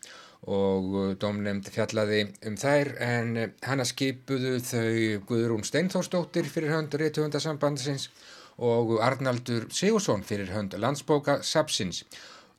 [0.50, 3.38] og uh, domnemnd fjallaði um þær en
[3.68, 8.10] hana skipuðu þau Guðrún Steinþórsdóttir fyrir hönd Rítufundasambandsins
[8.58, 12.08] og Arnaldur Sigursson fyrir hönd Landsbókasapsins.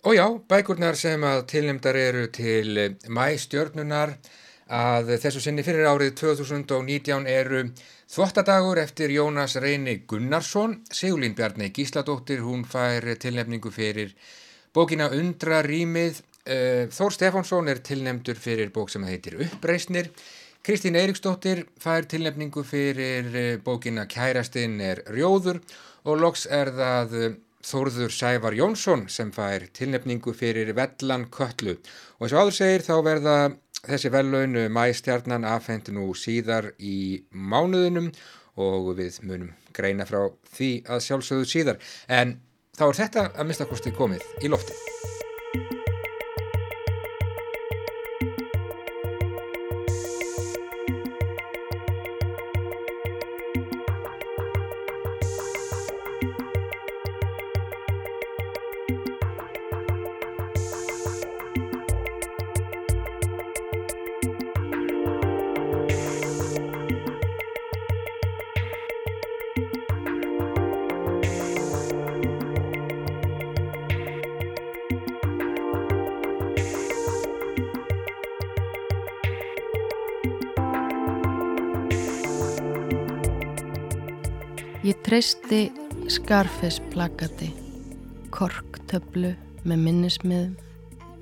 [0.07, 2.77] Og já, bækurnar sem að tilnemdar eru til
[3.11, 4.15] mæstjörnunar
[4.69, 7.65] að þessu sinni fyrir árið 2019 eru
[8.09, 14.15] Þvottadagur eftir Jónas Reyni Gunnarsson, Sigurlín Bjarni Gísladóttir, hún fær tilnefningu fyrir
[14.73, 20.09] bókina Undra rýmið, Eh, Þór Stefánsson er tilnefndur fyrir bók sem heitir Uppreisnir,
[20.65, 25.61] Kristín Eiríksdóttir fær tilnefningu fyrir eh, bókina Kærastinn er rjóður
[26.09, 27.13] og loks er það
[27.69, 32.95] Þórður Sævar Jónsson sem fær tilnefningu fyrir Vellan Köllu og eins og áður segir þá
[33.05, 33.35] verða
[33.83, 38.09] þessi vellaun mæstjarnan afhend nú síðar í mánuðinum
[38.65, 42.39] og við munum greina frá því að sjálfsögðu síðar en
[42.79, 44.81] þá er þetta að minnstakosti komið í lofti.
[85.19, 85.73] Treysti
[86.07, 87.49] Scarface plakati,
[88.31, 89.33] korktöflu
[89.67, 90.53] með minnismiðum,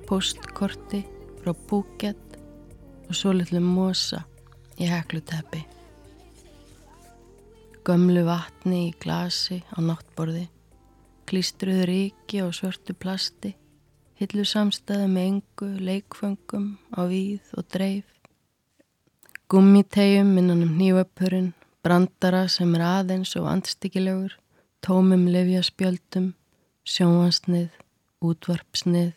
[0.05, 0.99] postkorti
[1.39, 2.37] frá Búkett
[3.07, 4.21] og svo litlu mosa
[4.77, 5.63] í hekluteppi.
[7.89, 10.45] Gömlu vatni í glasi á náttborði,
[11.25, 13.55] klístruðu ríki á svörtu plasti,
[14.21, 18.05] hillu samstæðu með engu leikföngum á víð og dreif,
[19.49, 21.55] gummitegjum innan um hnífapurinn,
[21.87, 24.35] brandara sem er aðeins og andstyggilegur,
[24.83, 26.33] tómum lifjaspjöldum,
[26.83, 27.69] sjóansnið,
[28.27, 29.13] útvarpsnið,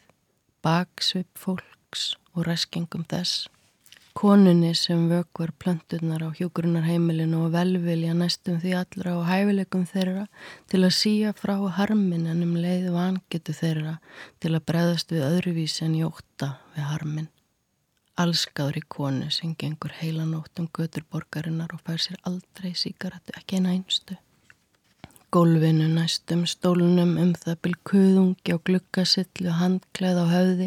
[0.62, 3.48] baksvip fólks og ræskingum þess,
[4.20, 10.24] Konunni sem vökvar plönturnar á hjógrunarheimilinu og velvilja næstum því allra og hæfileikum þeirra
[10.68, 13.94] til að síja frá harmin en um leið vangetu þeirra
[14.42, 17.30] til að breðast við öðruvísi en jóta við harmin.
[18.20, 23.70] Allskáðri konu sem gengur heilanótt um götur borgarinnar og fær sér aldrei síkaretu, ekki eina
[23.72, 24.16] einstu.
[25.32, 30.66] Gólfinu næstum stólunum um það bylkuðungi á glukkasillu handkleð á höfði,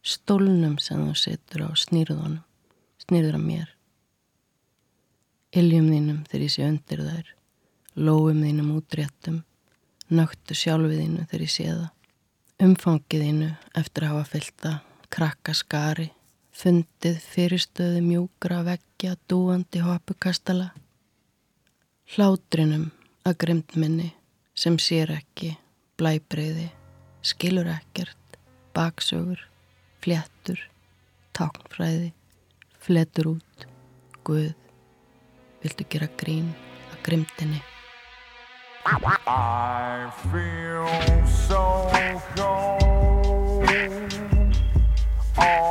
[0.00, 2.38] stólunum sem þú setur á snýrðunum,
[3.04, 3.74] snýrður að mér.
[5.52, 7.34] Iljum þínum þegar ég sé undir þær,
[7.98, 9.42] lóum þínum útréttum,
[10.08, 11.92] nögtu sjálfið þínu þegar ég sé það,
[12.70, 13.50] umfangið þínu
[13.82, 14.74] eftir að hafa fylta
[15.10, 16.08] krakka skari,
[16.60, 20.66] fundið fyrirstöðu mjúkra veggja, dúandi hopukastala,
[22.12, 22.90] hlátrinum
[23.24, 24.10] að grimt minni
[24.52, 25.54] sem sér ekki,
[25.96, 26.66] blæbreyði,
[27.24, 28.36] skilur ekkert,
[28.76, 29.40] baksögur,
[30.04, 30.60] fléttur,
[31.36, 32.12] táknfræði,
[32.84, 33.66] fletur út,
[34.28, 34.52] guð,
[35.64, 36.52] viltu gera grín
[36.92, 37.64] að grimtinni.
[38.84, 41.64] I feel so
[42.36, 42.80] cold.
[45.40, 45.69] All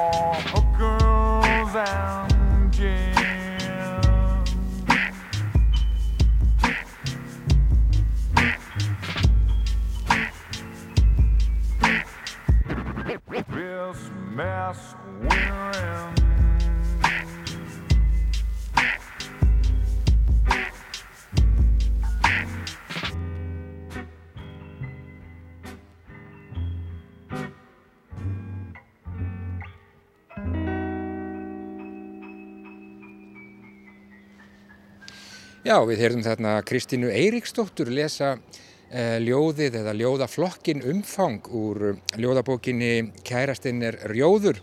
[35.69, 43.11] Já, við heyrðum þarna Kristínu Eiríksdóttur lesa uh, ljóðið eða ljóðaflokkin umfang úr uh, ljóðabókinni
[43.21, 44.57] Kærastinn er rjóður.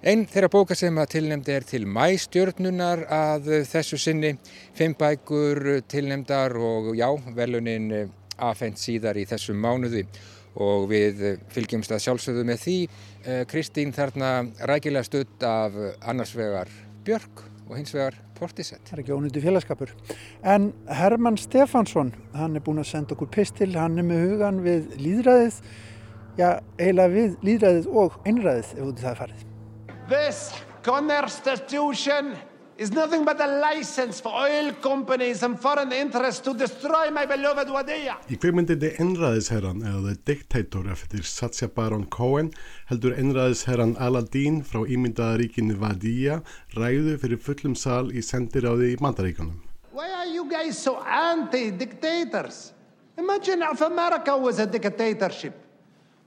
[0.00, 4.32] Einn þeirra bóka sem að tilnemdi er til mæstjörnunar að þessu sinni,
[4.72, 8.08] fimm bækur tilnemdar og já, velunin uh,
[8.40, 10.06] afhengt síðar í þessum mánuði
[10.56, 12.80] og við fylgjumst að sjálfsögðu með því.
[13.20, 16.72] Uh, Kristín þarna rækilega stutt af uh, annars vegar
[17.04, 18.82] Björk og hins vegar Portisett.
[18.86, 19.92] Það er ekki ónýttu félagskapur.
[20.44, 24.92] En Hermann Stefansson, hann er búinn að senda okkur pistil, hann er með hugan við
[25.00, 25.58] líðræðið,
[26.40, 26.48] já,
[26.78, 29.44] eiginlega við líðræðið og einræðið ef út í það er farið.
[30.12, 30.40] This
[30.84, 32.34] constitution
[32.82, 37.68] is nothing but a license for oil companies and foreign interests to destroy my beloved
[37.70, 38.16] Wadiya.
[38.26, 42.50] Í kvikmyndinni Einræðisherran eða The Dictator eftir Sacha Baron Cohen
[42.90, 46.40] heldur Einræðisherran Aladdin frá ímyndaðaríkinu Wadiya
[46.74, 49.62] ræðu fyrir fullum sal í sendiráði í Mandaríkanum.
[49.94, 52.72] Why are you guys so anti-dictators?
[53.16, 55.54] Imagine if America was a dictatorship.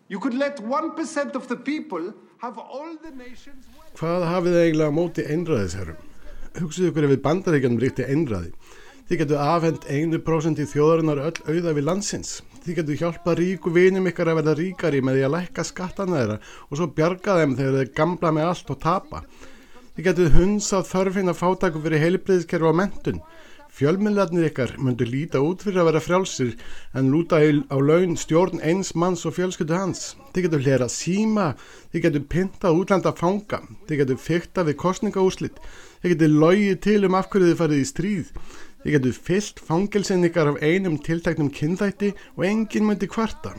[0.07, 3.67] You could let 1% of the people have all the nations...
[3.99, 6.14] Hvað hafið eiginlega móti einræðisherrum?
[6.55, 8.51] Hugsið ykkur ef við bandaríkjanum ríkti einræði.
[9.05, 12.39] Þið getur afhend 1% í þjóðarinnar öll auða við landsins.
[12.63, 16.37] Þið getur hjálpa ríku vinum ykkar að verða ríkari með því að lækka skattana þeirra
[16.69, 19.21] og svo bjarga þeim þegar þeir gamla með allt og tapa.
[19.95, 23.21] Þið getur hunsað þörfinn að fátaku fyrir heilbriðiskerfi á mentun.
[23.75, 26.53] Fjölmiðlarnir ykkar myndu líta út fyrir að vera frjálsir
[26.95, 30.13] en lúta á laun stjórn eins manns og fjölskyldu hans.
[30.31, 31.49] Þið getur hlera síma,
[31.91, 35.59] þið getur pintað útlanda fanga, þið getur fyrta við kostningaúslit,
[36.05, 38.27] þið getur logið til um af hverju þið farið í stríð,
[38.83, 43.55] þið getur fyllt fangilsinn ykkar af einum tilteknum kynþætti og enginn myndi kvarta.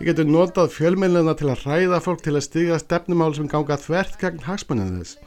[0.00, 4.18] Þið getur notað fjölmiðlarna til að ræða fólk til að stiga stefnumál sem ganga þvert
[4.18, 5.20] gegn hagsmunni þess.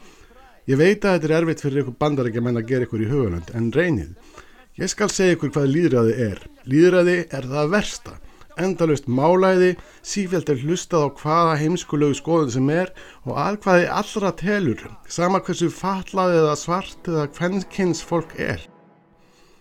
[0.68, 3.72] Ég veit að þetta er erfitt fyrir ykkur bandarækjumenn að gera ykkur í hugalönd, en
[3.74, 4.36] reynið.
[4.84, 6.44] Ég skal segja ykkur hvað líðræði er.
[6.68, 8.20] Líðræði er það versta.
[8.60, 12.90] Endalust málæði, sífjöld er hlustað á hvaða heimskulegu skoðun sem er
[13.24, 18.66] og að hvaði allra telur, sama hversu fatlaði eða svart eða hvennkins fólk er.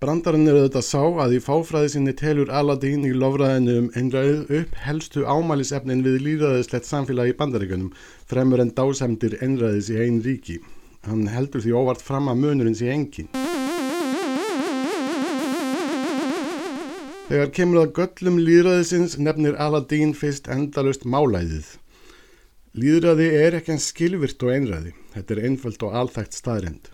[0.03, 4.77] Brandarinn er auðvitað sá að í fáfræði sinni telur Aladdin í lofræðinu um einræðið upp
[4.85, 7.91] helstu ámælisefnin við líðræðislegt samfélagi í bandaríkunum,
[8.31, 10.61] fremur en dásemdir einræðis í einn ríki.
[11.07, 13.31] Hann heldur því óvart fram að munurinn sé engin.
[17.29, 21.67] Þegar kemur að göllum líðræðisins nefnir Aladdin fyrst endalust málæðið.
[22.73, 24.95] Líðræði er ekki en skilvirt og einræði.
[25.13, 26.89] Þetta er einföld og alþægt staðrind.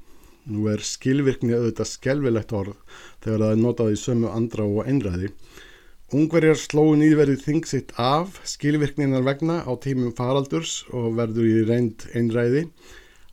[0.50, 2.74] Nú er skilvirkni auðvitað skelvilegt orð
[3.22, 5.30] þegar það er notað í sömu andra og einræði.
[6.10, 12.08] Ungverjar slóu nýverið þing sitt af skilvirkninar vegna á tímum faraldurs og verður í reynd
[12.10, 12.66] einræði.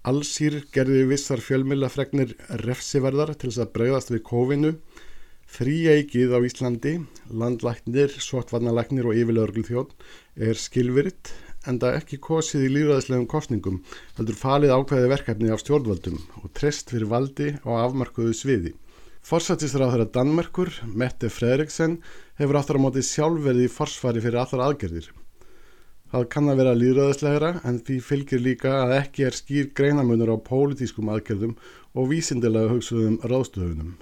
[0.06, 4.78] Allsýr gerði vissar fjölmillafregnir refsiverðar til þess að bregðast við kófinu.
[5.52, 6.92] Fríeikið á Íslandi,
[7.28, 10.06] landlæknir, svottvarnalæknir og yfirlörglu þjótt
[10.48, 11.34] er skilviritt
[11.68, 13.82] enda ekki kosið í lífræðislegum kostningum
[14.16, 18.72] heldur falið ákveði verkefni af stjórnvöldum og treyst fyrir valdi á afmarkuðu sviði.
[19.28, 21.98] Forsættisráð þeirra Danmerkur, Mette Fredriksen,
[22.40, 25.10] hefur áttur á móti sjálfverði í forsvari fyrir allar aðgerðir.
[26.12, 30.38] Það kann að vera líðræðislegra en því fylgir líka að ekki er skýr greinamunur á
[30.48, 31.58] pólitískum aðgerðum
[31.92, 33.94] og vísindilega hugsuðum ráðstöfunum.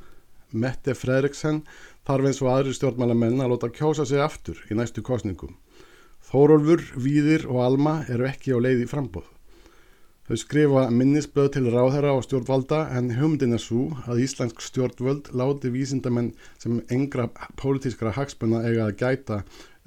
[0.51, 1.63] Mette Fredriksen
[2.07, 5.57] þarf eins og aðri stjórnmálamenn að láta kjósa sig aftur í næstu kostningum.
[6.29, 9.27] Þórólfur, Víðir og Alma eru ekki á leið í frambóð.
[10.29, 15.71] Þau skrifa minnisblöð til ráðherra og stjórnvalda en hugmyndin er svo að íslensk stjórnvöld láti
[15.73, 17.25] vísindamenn sem engra
[17.57, 19.39] pólitískra hagspunna eiga að gæta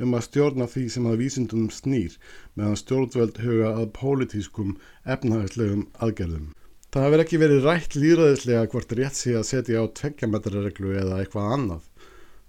[0.03, 2.19] um að stjórna því sem að vísindunum snýr
[2.59, 4.75] meðan stjórnvöld huga að pólitískum
[5.15, 6.51] efnahagslegum aðgerðum.
[6.93, 11.53] Það hefur ekki verið rætt líðræðislega hvort rétt sé að setja á tveggjametrarreglu eða eitthvað
[11.55, 11.87] annað.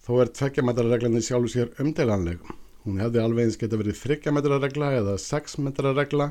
[0.03, 2.41] Þó er tveggjametrarreglanir sjálfu sér umdeilanleg.
[2.83, 6.27] Hún hefði alveg eins geta verið þryggjametrarregla eða sexmetrarregla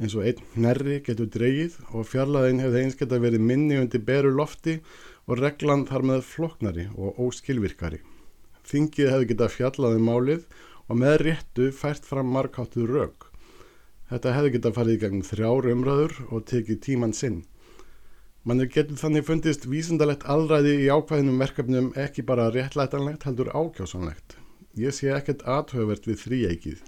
[0.00, 4.32] eins og einn hnerri getur dreyið og fjarlæðin hefði eins geta verið minni undir beru
[4.32, 4.78] lofti
[5.28, 8.00] og reglan þar með floknari og óskilvirkari.
[8.64, 10.48] Þingið hefði getað fjallað um málið
[10.88, 13.33] og með réttu fært fram markáttu rauk.
[14.10, 17.38] Þetta hefði getað farið í gegnum þrjár umræður og tekið tíman sinn.
[18.44, 24.36] Mannir getur þannig fundist vísindalegt alræði í ákvæðinum verkefnum ekki bara réttlætanlegt heldur ákjásanlegt.
[24.76, 26.84] Ég sé ekkert aðhugavert við þrýeikið.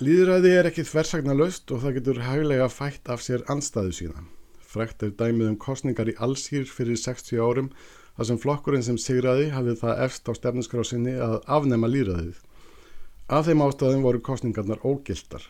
[0.00, 4.24] Líðræði er ekki þversagna löst og það getur hæglega fætt af sér anstæðu sína.
[4.64, 7.70] Frekt er dæmið um kostningar í allsýr fyrir 60 árum
[8.16, 12.40] þar sem flokkurinn sem sigraði hafið það efst á stefnskrásinni að afnema líðræðið.
[13.26, 15.42] Af þeim ástæðum voru kostningarnar ógildar.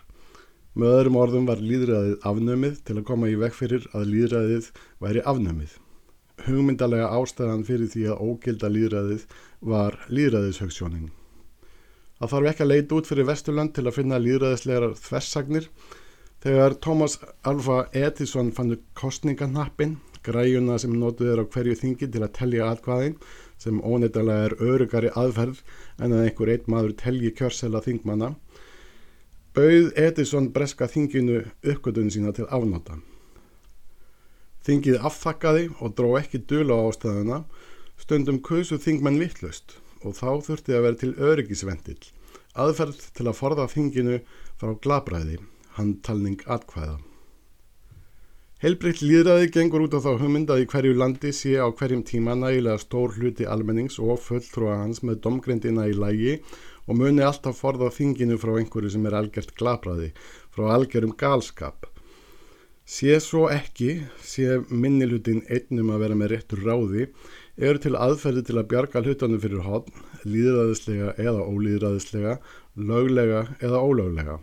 [0.81, 4.70] Með öðrum orðum var líðræðið afnömið til að koma í vekk fyrir að líðræðið
[5.05, 5.74] væri afnömið.
[6.47, 9.27] Hugmyndalega ástæðan fyrir því að ógilda líðræðið
[9.74, 11.11] var líðræðishauksjónin.
[12.16, 15.70] Það þarf ekki að leita út fyrir Vesturland til að finna líðræðislegar þversagnir.
[16.47, 22.37] Þegar Thomas Alva Edison fann kostningannappin, græjuna sem notuð er á hverju þingi til að
[22.41, 23.20] telja atkvæðin,
[23.61, 25.62] sem óneitalega er örugari aðferð
[26.02, 28.34] en að einhver eitt maður telji kjörsela þingmanna,
[29.57, 32.98] bauð Edison breska þinginu uppgötun sína til afnóta.
[34.66, 37.40] Þingið afþakkaði og dró ekki dula á ástæðuna,
[37.96, 42.00] stundum kusu þingmenn vittlust og þá þurfti að vera til öryggisvendill,
[42.52, 44.20] aðferð til að forða þinginu
[44.61, 45.40] frá glabræði,
[45.78, 46.98] handtalning atkvæða.
[48.66, 52.80] Heilbreytt líðræði gengur út á þá hugmynda í hverju landi sé á hverjum tíma nægilega
[52.82, 56.32] stór hluti almennings og fulltrúa hans með domgrindina í lægi
[56.88, 60.10] og muni alltaf forða þinginu frá einhverju sem er algjört glabræði,
[60.50, 61.86] frá algjörum galskap.
[62.82, 67.06] Sé svo ekki, sé minnilutin einnum að vera með réttur ráði,
[67.54, 69.94] eru til aðferði til að bjarga hlutanum fyrir hotn,
[70.26, 72.40] líðræðislega eða ólíðræðislega,
[72.74, 74.40] löglega eða ólöglega.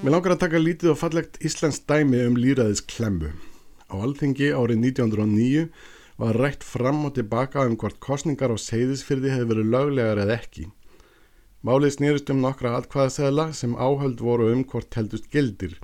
[0.00, 3.34] Mér langar að taka lítið og fallegt Íslands dæmi um líðræðis klemmu.
[3.92, 5.66] Á alþingi árið 1909
[6.22, 10.64] var rætt fram og tilbaka um hvort kostningar á seyðisfyrði hefði verið löglegar eða ekki.
[11.60, 15.76] Málið snýrist um nokkra atkvæðasæðla sem áhöld voru um hvort heldust gildir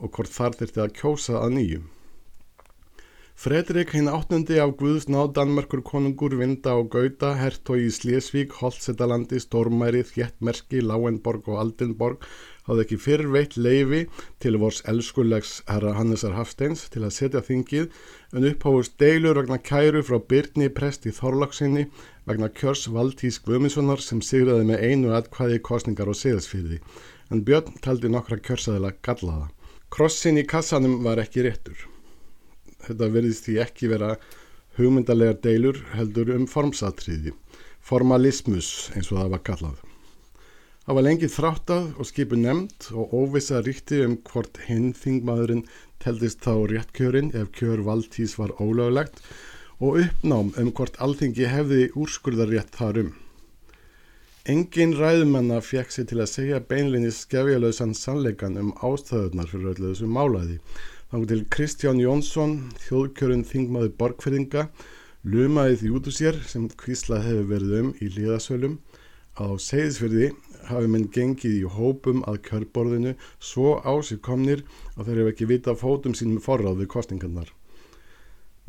[0.00, 1.84] og hvort þar þurfti að kjósa að nýju.
[3.38, 9.38] Fredrik hinn áttundi af Guðs náð Danmerkur konungur vinda á Gauta, hertói í Slesvík, Holtsetalandi,
[9.38, 12.24] Stormæri, Þjettmerki, Láenborg og Aldenborg
[12.68, 14.04] hafði ekki fyrr veitt leifi
[14.44, 17.90] til vors elskulegs herra Hannesar Hafsteins til að setja þingið
[18.36, 21.88] en upphóðust deilur vegna kæru frá Byrni prest í Þorlaksinni
[22.28, 26.82] vegna kjörs Valtís Guðmundssonar sem sigraði með einu atkvæði kostningar og seðasfyrði
[27.32, 29.48] en Björn taldi nokkra kjörsaðila gallaða.
[29.92, 31.78] Krossin í kassanum var ekki réttur.
[32.84, 34.14] Þetta verðist því ekki vera
[34.78, 37.34] hugmyndalegar deilur heldur um formsatriði,
[37.80, 39.87] formalismus eins og það var kallað.
[40.88, 45.66] Það var lengi þráttað og skipu nefnd og óvisa ríkti um hvort hinn þingmaðurinn
[46.00, 49.20] teldist þá réttkjörin ef kjör valdtís var ólöglegt
[49.84, 53.10] og uppnám um hvort alþingi hefði úrskurðarétt þarum.
[54.48, 60.08] Engin ræðumanna fekk sér til að segja beinlinni skefjalausan sannleikan um ástæðunar fyrir öllu þessu
[60.08, 60.56] málaði.
[61.12, 64.70] Þá til Kristján Jónsson, þjóðkjörun þingmaður borgferðinga,
[65.28, 68.80] lumaði því út úr sér sem kvíslað hefur verið um í líðasölum
[69.36, 70.32] að á segðisverði
[70.70, 74.64] hafi menn gengið í hópum að kjörborðinu svo ásirkomnir
[74.96, 77.52] að þeir hefur ekki vita fótum sínum forráð við kostingarnar.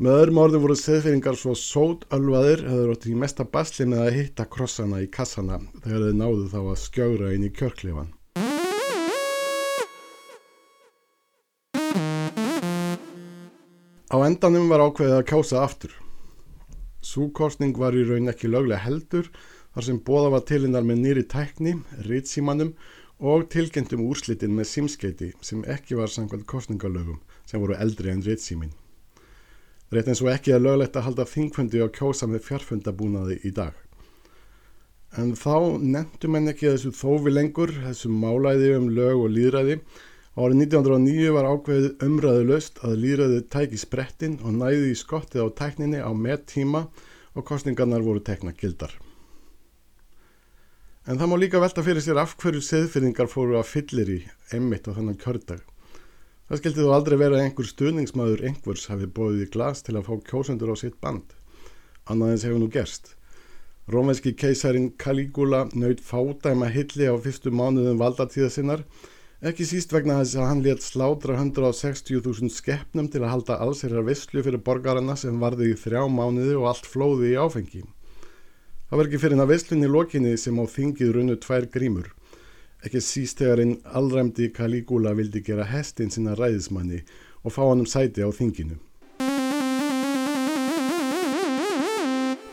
[0.00, 4.06] Með öðrum orðum voru seðfeyringar svo sót alvaðir að þeir átti í mesta basli með
[4.06, 8.08] að hitta krossana í kassana þegar þeir náðu þá að skjögra inn í kjörklefan.
[14.10, 15.92] Á endanum var ákveðið að kjósa aftur.
[17.04, 19.28] Súkostning var í raun ekki löglega heldur
[19.74, 22.74] þar sem bóða var tilinnar með nýri tækni, ritsímanum
[23.20, 28.72] og tilgendum úrslitin með simskeiti sem ekki var samkvæmt kostningalögum sem voru eldri en ritsímin.
[29.90, 33.74] Rétt eins og ekki er löglegt að halda þingfundi og kjósa með fjárfundabúnaði í dag.
[35.18, 39.80] En þá nefndum en ekki þessu þófi lengur, þessu málæði um lög og líðræði.
[40.38, 45.56] Árið 1909 var ákveðið umræðu löst að líðræði tæki sprettin og næði í skottið á
[45.64, 46.86] tækninni á með tíma
[47.34, 48.94] og kostningarnar voru tekna gildar.
[51.10, 54.18] En það má líka velta fyrir sér af hverju seðfyrringar fóru að fyllir í
[54.54, 55.64] emmitt á þannan kjördag.
[56.46, 60.28] Það skildi þó aldrei vera einhver stuðningsmaður einhvers hafi bóðið í glas til að fá
[60.30, 61.34] kjósendur á sitt band.
[62.06, 63.16] Annað eins hefur nú gerst.
[63.90, 68.86] Rómænski keisarin Caligula naut fádæma hilli á fyrstu mánuðum valdatíða sinnar,
[69.42, 74.46] ekki síst vegna þess að hann létt slátra 160.000 skeppnum til að halda allsherjar visslu
[74.46, 77.88] fyrir borgarna sem varði í þrjá mánuði og allt flóði í áfengi.
[78.90, 82.08] Það var ekki fyrir hann að visslunni lokinni sem á þingið runnu tvær grímur.
[82.82, 86.98] Ekki síst þegar einn allræmdi Caligula vildi gera hestin sinna ræðismanni
[87.44, 88.80] og fá hann um sæti á þinginu.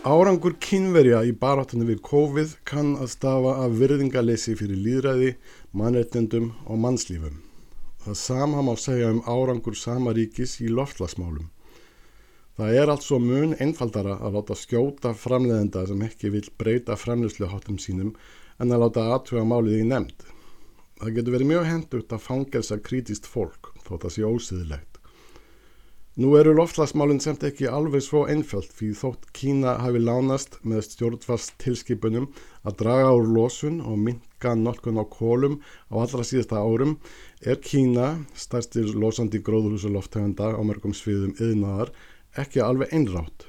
[0.06, 5.34] Árangur kynverja í baráttunni við COVID kann að stafa af virðingalessi fyrir líðræði,
[5.74, 7.42] mannreitnendum og mannslífum.
[8.06, 11.50] Það sama má segja um árangur sama ríkis í loftlasmálum.
[12.58, 17.78] Það er allt svo mun einfaldara að láta skjóta framleðenda sem ekki vil breyta framleðsluháttum
[17.78, 18.16] sínum
[18.58, 20.24] en að láta aðtuga málið í nefnd.
[20.98, 24.98] Það getur verið mjög hendugt að fangelsa krítist fólk þó það sé ósiðilegt.
[26.18, 31.60] Nú eru loftslagsmálinn semt ekki alveg svo einfjöld því þótt Kína hafi lánast með stjórnvast
[31.62, 32.26] tilskipunum
[32.66, 35.60] að draga úr losun og minka nokkun á kólum
[35.94, 36.98] á allra síðasta árum
[37.46, 41.94] er Kína, stærstir losandi gróðurhúsu loftheganda á mörgum sviðum yðnaðar,
[42.42, 43.48] ekki alveg einrátt.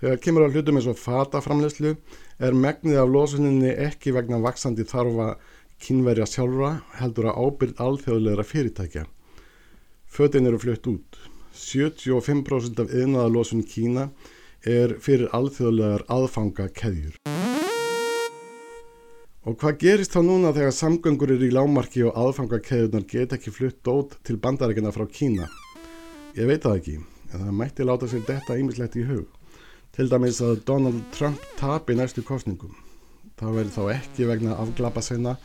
[0.00, 1.94] Þegar kemur á hlutum eins og fataframleyslu
[2.44, 5.30] er megnið af losuninni ekki vegna vaksandi þarfa
[5.80, 9.06] kínverja sjálfra heldur að ábyrð alþjóðleira fyrirtækja.
[10.06, 11.18] Fötin eru flutt út.
[11.56, 14.10] 75% af yðnaðalosun Kína
[14.66, 17.16] er fyrir alþjóðlegar aðfanga keðjur.
[19.46, 23.52] Og hvað gerist þá núna þegar samgöngur eru í lámarki og aðfanga keðjurnar get ekki
[23.54, 25.46] flutt dót til bandarækina frá Kína?
[26.36, 26.96] Ég veit það ekki,
[27.32, 29.26] en það mætti láta sér detta ýmislegt í hug.
[29.96, 32.74] Til dæmis að Donald Trump tapi næstu kostningum.
[33.36, 35.36] Það verður þá ekki vegna afglapa senna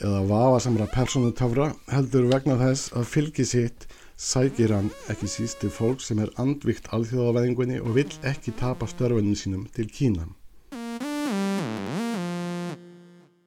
[0.00, 3.86] eða vafasamra personutöfra heldur vegna þess að fylgi sitt
[4.20, 9.36] sækir hann ekki síst til fólk sem er andvikt alþjóðavæðingunni og vill ekki tapa störfunum
[9.36, 10.26] sínum til Kína.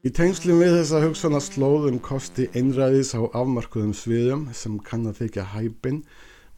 [0.03, 5.45] Í tengslum við þessa hugsauna slóðum kosti einræðis á afmarkuðum sviðum sem kann að þykja
[5.53, 6.01] hæpin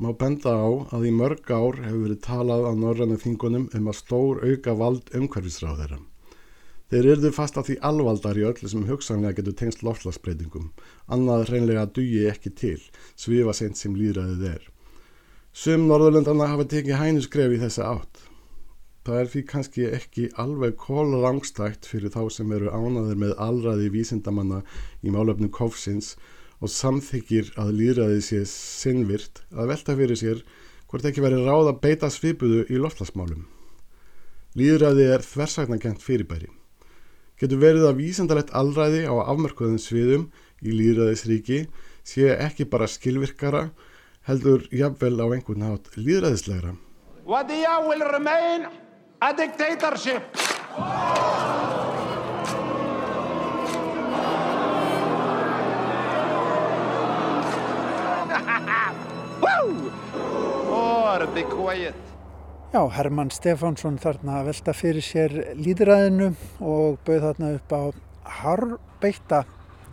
[0.01, 3.99] má benda á að í mörg ár hefur verið talað á norrannu þingunum um að
[4.01, 5.99] stór auka vald umhverfisráð þeirra.
[6.91, 10.67] Þeir eruðu fast að því alvaldar í öllu sem hugsanlega getur tengst loftlagsbreytingum,
[11.09, 12.77] annað reynlega dugi ekki til,
[13.17, 14.67] svifa sent sem líðræðið er.
[15.55, 18.25] Sum Norðurlöndana hafa tekið hænusgref í þessa átt.
[19.05, 24.63] Það er því kannski ekki alveg kólrangstækt fyrir þá sem eru ánaður með alræði vísindamanna
[25.05, 26.15] í málöfnum kofsins
[26.65, 30.43] og samþykir að líðræði sé sinnvirt að velta fyrir sér
[30.89, 33.45] hvort ekki veri ráð að beita svipuðu í loftlagsmálum.
[34.57, 36.49] Líðræði er þversaknagent fyrirbæri
[37.39, 40.29] getur verið að vísendalegt alræði á afmörkuðum sviðum
[40.63, 41.65] í líðræðisríki
[42.07, 43.67] sé ekki bara skilvirkara
[44.29, 46.75] heldur jafnvel á einhvern hát líðræðislegra.
[47.25, 48.69] Wadia will remain
[49.21, 50.23] a dictatorship.
[62.75, 67.83] Já, Herman Stefánsson þarna velta fyrir sér líðræðinu og bauð þarna upp á
[68.41, 69.43] harbeitta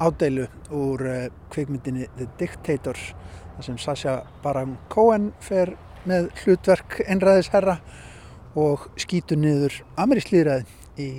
[0.02, 5.76] ádeilu úr uh, kvikmyndinni The Dictator þar sem Sasha Baron Cohen fer
[6.08, 7.78] með hlutverk einræðisherra
[8.58, 10.66] og skýtur niður amerísk líðræði
[11.00, 11.10] í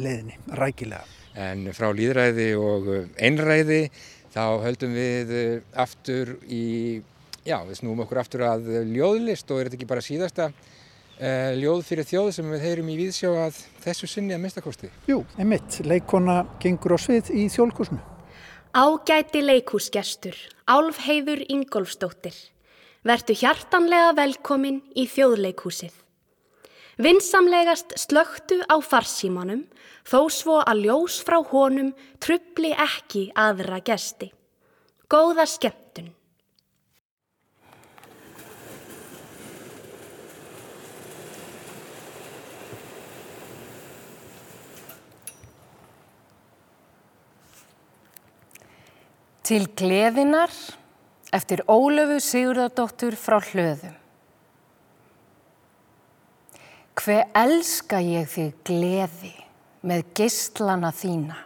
[0.00, 1.04] leiðinni, rækilega.
[1.34, 2.88] En frá líðræði og
[3.20, 3.82] einræði
[4.30, 5.32] þá höldum við
[5.74, 7.02] aftur í,
[7.50, 10.52] já við snúum okkur aftur að ljóðlist og er þetta ekki bara síðasta
[11.20, 14.88] Uh, ljóð fyrir þjóð sem við heyrum í viðsjá að þessu sinni að minnstakosti.
[15.04, 15.74] Jú, einmitt.
[15.84, 17.98] Leikona gengur á svið í þjólkusnu.
[18.72, 22.38] Ágæti leikúsgestur, Álfheiður Ingolfsdóttir.
[23.04, 25.92] Vertu hjartanlega velkomin í þjóðleikhúsið.
[27.04, 29.66] Vinsamlegast slögtu á farsímanum
[30.08, 34.30] þó svo að ljós frá honum trubli ekki aðra gesti.
[35.04, 36.14] Góða skemmtun.
[49.50, 50.52] Til gleðinar
[51.34, 53.96] eftir Ólöfu Sigurðardóttur frá hlöðum.
[56.94, 59.32] Hve elska ég þig gleði
[59.82, 61.40] með gistlana þína.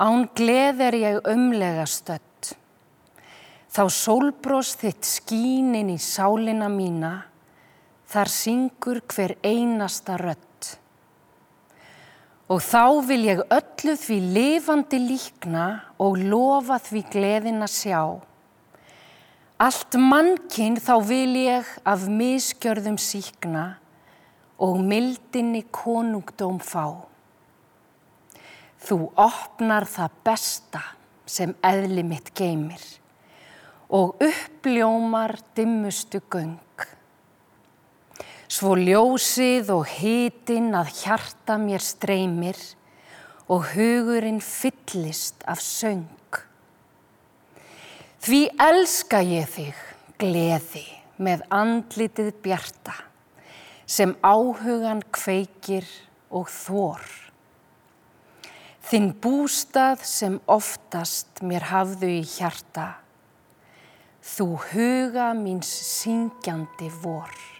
[0.00, 2.54] Án gleð er ég umlega stödd.
[3.68, 7.12] Þá sólbrós þitt skínin í sálina mína,
[8.08, 10.51] þar syngur hver einasta rödd.
[12.50, 15.66] Og þá vil ég öllu því lifandi líkna
[16.02, 18.02] og lofa því gleðin að sjá.
[19.62, 23.76] Allt mannkinn þá vil ég af miskjörðum síkna
[24.62, 27.06] og mildinni konungdóm fá.
[28.82, 30.82] Þú opnar það besta
[31.26, 32.82] sem eðli mitt geymir
[33.92, 36.58] og uppljómar dimmustu göng.
[38.52, 42.58] Svo ljósið og hitin að hjarta mér streymir
[43.48, 46.10] og hugurinn fyllist af söng.
[48.20, 49.78] Því elska ég þig,
[50.20, 50.84] gleði,
[51.16, 52.94] með andlitið bjarta,
[53.88, 55.88] sem áhugan kveikir
[56.28, 57.08] og þór.
[58.84, 62.98] Þinn bústað sem oftast mér hafðu í hjarta,
[64.20, 67.51] þú huga míns syngjandi vor.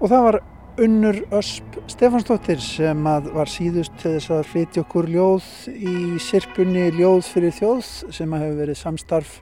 [0.00, 0.36] Og það var
[0.80, 7.28] Unnur Ösp Stefansdóttir sem var síðust til þess að flytja okkur ljóð í sirpunni Ljóð
[7.28, 9.34] fyrir þjóð sem að hefur verið samstarf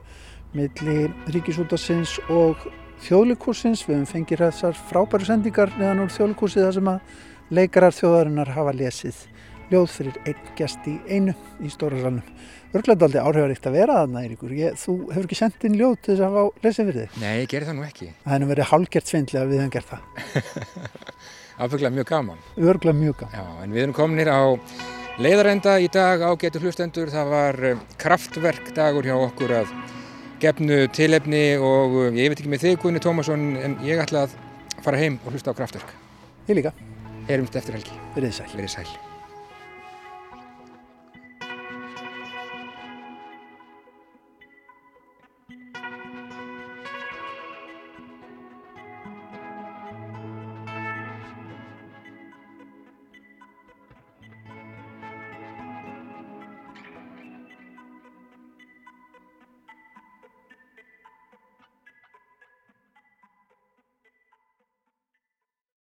[0.57, 0.97] milli
[1.31, 2.65] Ríkisútasins og
[3.05, 3.85] þjóðlikursins.
[3.87, 7.15] Við höfum fengið þessar frábæru sendingar neðan úr þjóðlikursi þar sem að
[7.55, 9.23] leikarar þjóðarinnar hafa lesið
[9.71, 12.37] ljóð fyrir einn gest í einu í stóra salnum.
[12.69, 14.51] Örglega aldrei áhrifaríkt að vera þarna, Eiríkur.
[14.53, 17.15] Ég, þú hefur ekki sendt inn ljóð til þess að fá lesið fyrir þig?
[17.23, 18.09] Nei, ég gerði það nú ekki.
[18.25, 20.03] Það hefur verið hálgert svindlega að við hefum gert það.
[21.63, 22.43] Ábygglega mjög gaman.
[22.61, 23.33] Örglega mjög gaman.
[23.39, 24.41] Já, en við erum kominir á
[25.19, 27.11] leiðarenda í dag á getur hlustendur.
[27.11, 29.73] Það var eh, kraftverk dagur hjá okkur að
[30.45, 34.39] gefnu tilefni og eh, ég veit ekki með þig Gunni Tómasson en ég ætla að
[34.85, 35.93] fara heim og hlusta á kraftverk.
[36.47, 36.77] Ég líka.
[37.27, 38.01] Heyrumst eftir helgi.
[38.15, 38.51] Verið sæl.
[38.55, 39.08] Verið sæl.